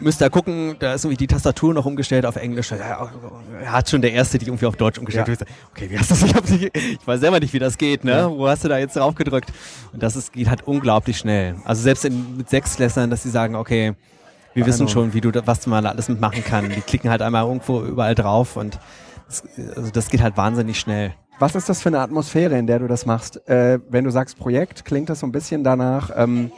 müsst 0.00 0.20
ihr 0.22 0.30
gucken, 0.30 0.76
da 0.78 0.94
ist 0.94 1.04
irgendwie 1.04 1.18
die 1.18 1.26
Tastatur 1.26 1.72
noch 1.74 1.84
umgestellt 1.86 2.26
auf 2.26 2.36
Englisch. 2.36 2.70
Ja, 2.72 3.10
er 3.62 3.72
hat 3.72 3.88
schon 3.90 4.02
der 4.02 4.12
Erste, 4.12 4.38
die 4.38 4.46
irgendwie 4.46 4.66
auf 4.66 4.76
Deutsch 4.76 4.98
umgestellt 4.98 5.28
Ja. 5.28 5.34
hat. 5.34 5.46
Okay, 5.72 5.88
wie 5.90 5.98
hast 5.98 6.10
du 6.10 6.26
das? 6.26 6.50
Ich, 6.50 6.60
nicht, 6.60 6.76
ich 6.76 7.06
weiß 7.06 7.20
selber 7.20 7.40
nicht, 7.40 7.52
wie 7.52 7.58
das 7.58 7.78
geht. 7.78 8.04
Ne? 8.04 8.12
Ja. 8.12 8.30
Wo 8.30 8.48
hast 8.48 8.64
du 8.64 8.68
da 8.68 8.78
jetzt 8.78 8.96
drauf 8.96 9.14
gedrückt? 9.14 9.52
Und 9.92 10.02
das 10.02 10.16
ist, 10.16 10.32
geht 10.32 10.48
halt 10.48 10.66
unglaublich 10.66 11.18
schnell. 11.18 11.56
Also 11.64 11.82
selbst 11.82 12.04
in, 12.04 12.36
mit 12.36 12.50
Sechsklässlern, 12.50 13.10
dass 13.10 13.22
sie 13.22 13.30
sagen, 13.30 13.54
okay, 13.54 13.94
wir 14.54 14.66
wissen 14.66 14.86
Genau. 14.86 14.90
schon, 14.90 15.14
wie 15.14 15.20
du, 15.20 15.30
da- 15.30 15.46
was 15.46 15.66
man 15.66 15.84
alles 15.86 16.08
mitmachen 16.08 16.44
kann. 16.44 16.68
Die 16.70 16.80
klicken 16.80 17.10
halt 17.10 17.22
einmal 17.22 17.44
irgendwo 17.46 17.82
überall 17.82 18.14
drauf 18.14 18.56
und 18.56 18.78
das, 19.26 19.42
also 19.76 19.90
das 19.90 20.08
geht 20.10 20.22
halt 20.22 20.36
wahnsinnig 20.36 20.78
schnell. 20.78 21.14
Was 21.40 21.56
ist 21.56 21.68
das 21.68 21.82
für 21.82 21.88
eine 21.88 21.98
Atmosphäre, 21.98 22.56
in 22.56 22.68
der 22.68 22.78
du 22.78 22.86
das 22.86 23.06
machst? 23.06 23.48
Äh, 23.48 23.80
wenn 23.88 24.04
du 24.04 24.10
sagst 24.10 24.38
Projekt, 24.38 24.84
klingt 24.84 25.08
das 25.10 25.18
so 25.20 25.26
ein 25.26 25.32
bisschen 25.32 25.64
danach, 25.64 26.10
ähm, 26.14 26.52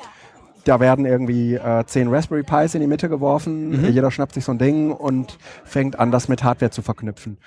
da 0.67 0.81
werden 0.81 1.05
irgendwie 1.07 1.55
äh, 1.55 1.85
zehn 1.87 2.09
Raspberry 2.09 2.43
Pis 2.43 2.75
in 2.75 2.81
die 2.81 2.87
Mitte 2.87 3.09
geworfen, 3.09 3.71
Mhm. 3.83 3.89
jeder 3.89 4.11
schnappt 4.11 4.35
sich 4.35 4.45
so 4.45 4.53
ein 4.53 4.59
Ding 4.59 4.91
und 4.91 5.39
fängt 5.65 5.99
an, 5.99 6.11
das 6.11 6.29
mit 6.29 6.43
Hardware 6.43 6.71
zu 6.71 6.83
verknüpfen. 6.83 7.39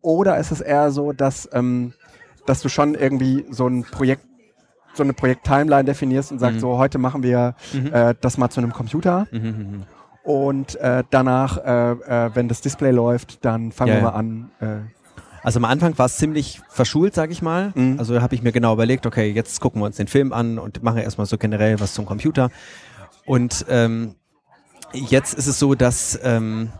Oder 0.00 0.38
ist 0.38 0.52
es 0.52 0.60
eher 0.60 0.90
so, 0.90 1.12
dass, 1.12 1.48
ähm, 1.52 1.94
dass 2.46 2.60
du 2.62 2.68
schon 2.68 2.94
irgendwie 2.94 3.44
so 3.50 3.66
ein 3.66 3.84
Projekt, 3.84 4.24
so 4.94 5.02
eine 5.02 5.12
Projekt-Timeline 5.14 5.84
definierst 5.84 6.30
und 6.30 6.38
sagst, 6.38 6.56
Mhm. 6.56 6.60
so 6.60 6.78
heute 6.78 6.98
machen 6.98 7.22
wir 7.22 7.54
Mhm. 7.72 7.92
äh, 7.92 8.14
das 8.20 8.38
mal 8.38 8.50
zu 8.50 8.60
einem 8.60 8.72
Computer 8.72 9.26
Mhm. 9.32 9.82
und 10.22 10.76
äh, 10.76 11.02
danach, 11.10 11.58
äh, 11.58 11.90
äh, 12.26 12.30
wenn 12.34 12.48
das 12.48 12.60
Display 12.60 12.90
läuft, 12.92 13.44
dann 13.44 13.72
fangen 13.72 13.88
Ja, 13.90 13.94
wir 13.96 14.02
ja. 14.04 14.10
mal 14.10 14.16
an. 14.18 14.50
Äh, 15.44 15.46
Also 15.46 15.58
am 15.60 15.64
Anfang 15.66 15.96
war 15.98 16.06
es 16.06 16.16
ziemlich 16.16 16.60
verschult, 16.68 17.14
sag 17.14 17.30
ich 17.30 17.42
mal. 17.42 17.72
Mhm. 17.74 17.98
Also 17.98 18.20
habe 18.20 18.34
ich 18.34 18.42
mir 18.42 18.52
genau 18.52 18.72
überlegt, 18.72 19.06
okay, 19.06 19.30
jetzt 19.30 19.60
gucken 19.60 19.80
wir 19.82 19.86
uns 19.86 19.96
den 19.96 20.08
Film 20.08 20.32
an 20.32 20.58
und 20.58 20.82
machen 20.82 20.98
erstmal 20.98 21.26
so 21.26 21.38
generell 21.38 21.78
was 21.80 21.94
zum 21.94 22.06
Computer. 22.06 22.50
Und 23.26 23.64
ähm, 23.68 24.14
jetzt 24.92 25.34
ist 25.34 25.46
es 25.46 25.58
so, 25.58 25.74
dass 25.74 26.18
ähm, 26.22 26.70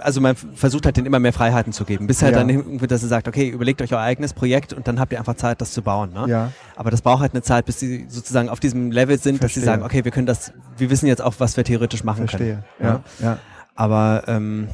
also 0.00 0.20
man 0.20 0.34
versucht 0.36 0.84
halt 0.84 0.96
den 0.96 1.06
immer 1.06 1.18
mehr 1.20 1.32
Freiheiten 1.32 1.72
zu 1.72 1.84
geben, 1.84 2.06
bis 2.06 2.20
halt 2.22 2.32
Ja. 2.34 2.40
dann 2.40 2.50
irgendwie, 2.50 2.86
dass 2.86 3.02
er 3.02 3.08
sagt, 3.08 3.28
okay, 3.28 3.48
überlegt 3.48 3.80
euch 3.80 3.92
euer 3.92 4.00
eigenes 4.00 4.32
Projekt 4.34 4.72
und 4.72 4.86
dann 4.88 4.98
habt 5.00 5.12
ihr 5.12 5.18
einfach 5.18 5.36
Zeit, 5.36 5.60
das 5.60 5.72
zu 5.72 5.82
bauen. 5.82 6.12
Ne? 6.12 6.26
ja. 6.28 6.52
Aber 6.74 6.90
das 6.90 7.02
braucht 7.02 7.20
halt 7.22 7.32
eine 7.32 7.42
Zeit, 7.42 7.64
bis 7.66 7.80
sie 7.80 8.06
sozusagen 8.08 8.48
auf 8.48 8.60
diesem 8.60 8.90
Level 8.90 9.18
sind, 9.18 9.42
dass 9.42 9.54
sie 9.54 9.60
Verstehe. 9.60 9.64
sagen, 9.64 9.82
okay, 9.82 10.04
wir 10.04 10.10
können 10.12 10.26
das, 10.26 10.52
wir 10.76 10.90
wissen 10.90 11.06
jetzt 11.06 11.22
auch, 11.22 11.34
was 11.38 11.56
wir 11.56 11.64
theoretisch 11.64 12.04
machen 12.04 12.28
Verstehe. 12.28 12.64
können. 12.78 13.00
Ja, 13.20 13.26
ja. 13.26 13.38
Aber 13.74 14.24
ähm, 14.26 14.68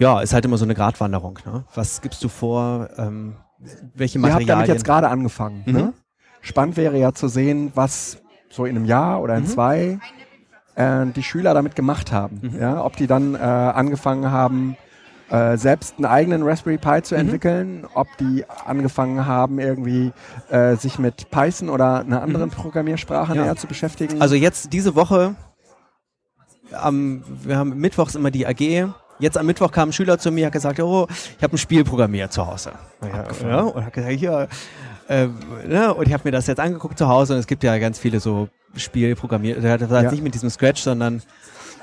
ja, 0.00 0.20
ist 0.20 0.32
halt 0.32 0.44
immer 0.44 0.58
so 0.58 0.64
eine 0.64 0.74
Gratwanderung. 0.74 1.38
Ne? 1.46 1.64
Was 1.74 2.00
gibst 2.00 2.24
du 2.24 2.28
vor? 2.28 2.88
Ähm, 2.98 3.36
welche 3.94 4.18
Ihr 4.18 4.22
habt 4.24 4.32
Materialien? 4.32 4.48
damit 4.48 4.68
jetzt 4.68 4.84
gerade 4.84 5.08
angefangen. 5.08 5.62
Mhm. 5.66 5.72
Ne? 5.72 5.92
Spannend 6.40 6.76
wäre 6.76 6.98
ja 6.98 7.12
zu 7.12 7.28
sehen, 7.28 7.70
was 7.76 8.18
so 8.48 8.64
in 8.64 8.74
einem 8.76 8.86
Jahr 8.86 9.20
oder 9.22 9.36
in 9.36 9.42
Mhm. 9.44 9.48
zwei 9.48 9.98
äh, 10.74 11.06
die 11.14 11.22
Schüler 11.22 11.52
damit 11.54 11.76
gemacht 11.76 12.10
haben. 12.10 12.40
Mhm. 12.42 12.60
Ja? 12.60 12.82
Ob 12.84 12.96
die 12.96 13.06
dann 13.06 13.34
äh, 13.34 13.38
angefangen 13.38 14.30
haben, 14.32 14.76
äh, 15.28 15.56
selbst 15.58 15.94
einen 15.98 16.06
eigenen 16.06 16.42
Raspberry 16.42 16.78
Pi 16.78 17.02
zu 17.02 17.14
Mhm. 17.14 17.20
entwickeln, 17.20 17.86
ob 17.94 18.08
die 18.18 18.44
angefangen 18.66 19.26
haben, 19.26 19.58
irgendwie 19.60 20.12
äh, 20.48 20.74
sich 20.76 20.98
mit 20.98 21.30
Python 21.30 21.68
oder 21.68 22.00
einer 22.00 22.22
anderen 22.22 22.50
Programmiersprache 22.50 23.32
Mhm. 23.32 23.38
Ja. 23.38 23.44
näher 23.44 23.56
zu 23.56 23.66
beschäftigen. 23.66 24.20
Also 24.22 24.34
jetzt 24.34 24.72
diese 24.72 24.94
Woche, 24.96 25.34
am, 26.72 27.22
wir 27.42 27.56
haben 27.58 27.76
mittwochs 27.76 28.14
immer 28.14 28.30
die 28.30 28.46
AG. 28.46 28.88
Jetzt 29.20 29.38
am 29.38 29.46
Mittwoch 29.46 29.70
kam 29.70 29.90
ein 29.90 29.92
Schüler 29.92 30.18
zu 30.18 30.30
mir, 30.30 30.46
hat 30.46 30.52
gesagt, 30.52 30.80
oh, 30.80 31.06
ich 31.36 31.42
habe 31.42 31.54
ein 31.54 31.58
Spiel 31.58 31.84
programmiert 31.84 32.32
zu 32.32 32.46
Hause. 32.46 32.72
Ja, 33.02 33.48
ja, 33.48 33.60
und 33.60 33.84
hat 33.84 33.92
gesagt, 33.92 34.14
hier, 34.14 34.48
äh, 35.08 35.28
ne, 35.66 35.94
und 35.94 36.06
ich 36.06 36.12
habe 36.12 36.22
mir 36.24 36.32
das 36.32 36.46
jetzt 36.46 36.58
angeguckt 36.60 36.98
zu 36.98 37.08
Hause 37.08 37.34
und 37.34 37.40
es 37.40 37.46
gibt 37.46 37.62
ja 37.62 37.78
ganz 37.78 37.98
viele 37.98 38.20
so 38.20 38.48
Spielprogrammier. 38.74 39.60
Das 39.60 39.90
war 39.90 40.02
Ja. 40.02 40.10
nicht 40.10 40.22
mit 40.22 40.34
diesem 40.34 40.50
Scratch, 40.50 40.82
sondern 40.82 41.22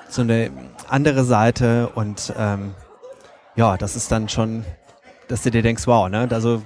so 0.10 0.21
eine 0.21 0.50
andere 0.88 1.23
Seite 1.23 1.89
und 1.95 2.34
ähm, 2.38 2.73
ja, 3.56 3.78
das 3.78 3.95
ist 3.95 4.12
dann 4.12 4.30
schon, 4.30 4.63
dass 5.28 5.43
du 5.43 5.52
dir 5.52 5.62
denkst, 5.62 5.86
wow, 5.88 6.10
ne, 6.10 6.28
also 6.32 6.63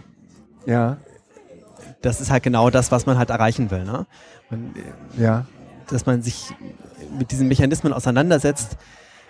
ja, 0.65 0.97
das 2.01 2.21
ist 2.21 2.31
halt 2.31 2.43
genau 2.43 2.69
das, 2.69 2.91
was 2.91 3.05
man 3.05 3.17
halt 3.17 3.29
erreichen 3.29 3.71
will, 3.71 3.84
ne? 3.84 4.05
Man, 4.49 4.73
ja. 5.17 5.45
dass 5.89 6.05
man 6.05 6.21
sich 6.21 6.53
mit 7.17 7.31
diesen 7.31 7.47
Mechanismen 7.47 7.93
auseinandersetzt. 7.93 8.77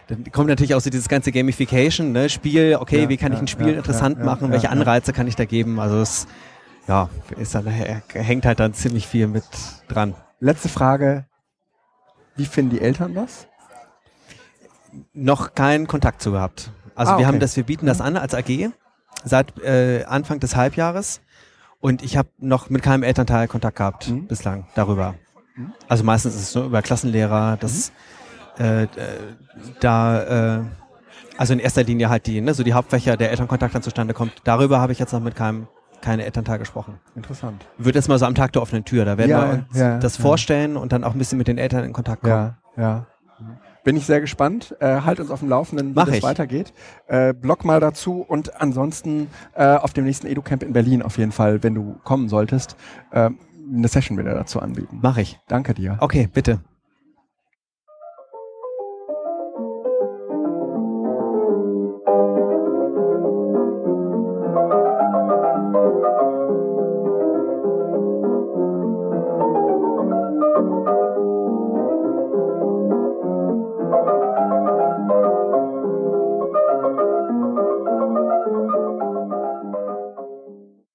Dann 0.08 0.24
kommt 0.32 0.48
natürlich 0.50 0.76
auch 0.76 0.82
so 0.82 0.90
dieses 0.90 1.08
ganze 1.08 1.32
Gamification, 1.32 2.12
ne? 2.12 2.30
Spiel, 2.30 2.78
okay, 2.80 3.04
Ja, 3.04 3.10
wie 3.10 3.18
kann 3.18 3.32
ich 3.32 3.38
ja, 3.38 3.44
ein 3.44 3.48
Spiel 3.48 3.70
ja, 3.70 3.78
interessant 3.78 4.24
machen, 4.24 4.52
welche. 4.52 4.70
Anreize 4.70 5.14
kann 5.14 5.28
ich 5.28 5.36
da 5.36 5.46
geben? 5.46 5.80
Also 5.80 6.00
es 6.02 6.28
ja, 6.88 7.10
ist 7.38 7.56
dann, 7.56 7.68
hängt 7.68 8.46
halt 8.46 8.60
dann 8.60 8.74
ziemlich 8.74 9.08
viel 9.08 9.28
mit 9.28 9.44
dran. 9.88 10.16
Letzte 10.40 10.68
Frage. 10.70 11.26
Wie 12.36 12.46
finden 12.46 12.72
die 12.72 12.82
Eltern 12.82 13.14
das? 13.14 13.48
Noch 15.14 15.54
keinen 15.56 15.88
Kontakt 15.88 16.22
zu 16.22 16.32
gehabt. 16.32 16.72
Also 16.96 17.14
Ah, 17.14 17.16
wir 17.16 17.20
okay. 17.20 17.26
haben 17.28 17.40
das, 17.40 17.56
wir 17.56 17.64
bieten 17.64 17.86
das 17.86 18.02
an 18.02 18.18
als 18.18 18.34
AG 18.34 18.72
seit 19.24 19.58
äh, 19.60 20.04
Anfang 20.06 20.40
des 20.40 20.56
Halbjahres 20.56 21.22
und 21.80 22.02
ich 22.04 22.18
habe 22.18 22.30
noch 22.40 22.70
mit 22.70 22.82
keinem 22.84 23.04
Elternteil 23.04 23.48
Kontakt 23.48 23.78
gehabt 23.78 24.10
Mhm. 24.10 24.28
bislang 24.28 24.68
darüber. 24.76 25.16
Mhm. 25.56 25.74
Also 25.88 26.04
meistens 26.04 26.36
ist 26.36 26.42
es 26.42 26.52
so 26.52 26.66
über 26.66 26.82
Klassenlehrer, 26.82 27.58
dass 27.58 27.90
äh, 27.90 27.92
äh, 28.62 28.88
da 29.80 30.58
äh, 30.60 30.64
also 31.38 31.54
in 31.54 31.60
erster 31.60 31.84
Linie 31.84 32.10
halt 32.10 32.28
die, 32.28 32.42
ne, 32.42 32.54
so 32.54 32.64
die 32.64 32.74
Hauptfächer 32.74 33.18
der 33.18 33.32
Elternkontakt 33.32 33.74
dann 33.74 33.82
zustande 33.82 34.14
kommt. 34.14 34.34
Darüber 34.44 34.80
habe 34.80 34.92
ich 34.92 35.00
jetzt 35.00 35.12
noch 35.14 35.22
mit 35.22 35.36
keinem 35.36 35.68
keine 36.02 36.26
Elternteil 36.26 36.58
gesprochen. 36.58 37.00
Interessant. 37.16 37.64
Wird 37.78 37.96
jetzt 37.96 38.10
mal 38.10 38.18
so 38.18 38.26
am 38.26 38.34
Tag 38.34 38.54
der 38.54 38.62
offenen 38.64 38.84
Tür. 38.86 39.06
Da 39.06 39.18
werden 39.20 39.30
Ja, 39.30 39.48
wir 39.48 39.54
uns 39.70 39.78
ja, 39.78 39.98
das 40.00 40.18
ja. 40.18 40.22
vorstellen 40.24 40.76
und 40.76 40.92
dann 40.92 41.04
auch 41.04 41.14
ein 41.14 41.18
bisschen 41.20 41.38
mit 41.38 41.48
den 41.48 41.60
Eltern 41.60 41.84
in 41.84 41.94
Kontakt 41.94 42.22
kommen. 42.24 42.56
Ja, 42.76 42.82
ja. 42.82 43.06
Bin 43.84 43.96
ich 43.96 44.06
sehr 44.06 44.20
gespannt. 44.22 44.76
Äh, 44.80 45.02
halt 45.02 45.20
uns 45.20 45.30
auf 45.32 45.40
dem 45.40 45.50
Laufenden, 45.50 45.90
wie 45.92 45.94
Mach 45.96 46.06
das 46.06 46.16
ich. 46.18 46.24
weitergeht. 46.24 46.74
Äh, 47.08 47.34
blog 47.34 47.66
mal 47.66 47.80
dazu 47.80 48.22
und 48.28 48.60
ansonsten 48.62 49.28
äh, 49.54 49.76
auf 49.76 49.94
dem 49.94 50.06
nächsten 50.06 50.28
EduCamp 50.28 50.64
in 50.64 50.74
Berlin 50.74 51.02
auf 51.02 51.18
jeden 51.18 51.32
Fall, 51.32 51.62
wenn 51.64 51.76
du 51.76 51.96
kommen 52.04 52.30
solltest. 52.30 52.76
Äh, 53.12 53.30
eine 53.74 53.88
Session 53.88 54.18
wieder 54.18 54.34
dazu 54.34 54.60
anbieten. 54.60 55.00
Mach 55.02 55.18
ich. 55.18 55.40
Danke 55.48 55.74
dir. 55.74 55.98
Okay, 56.00 56.28
bitte. 56.32 56.62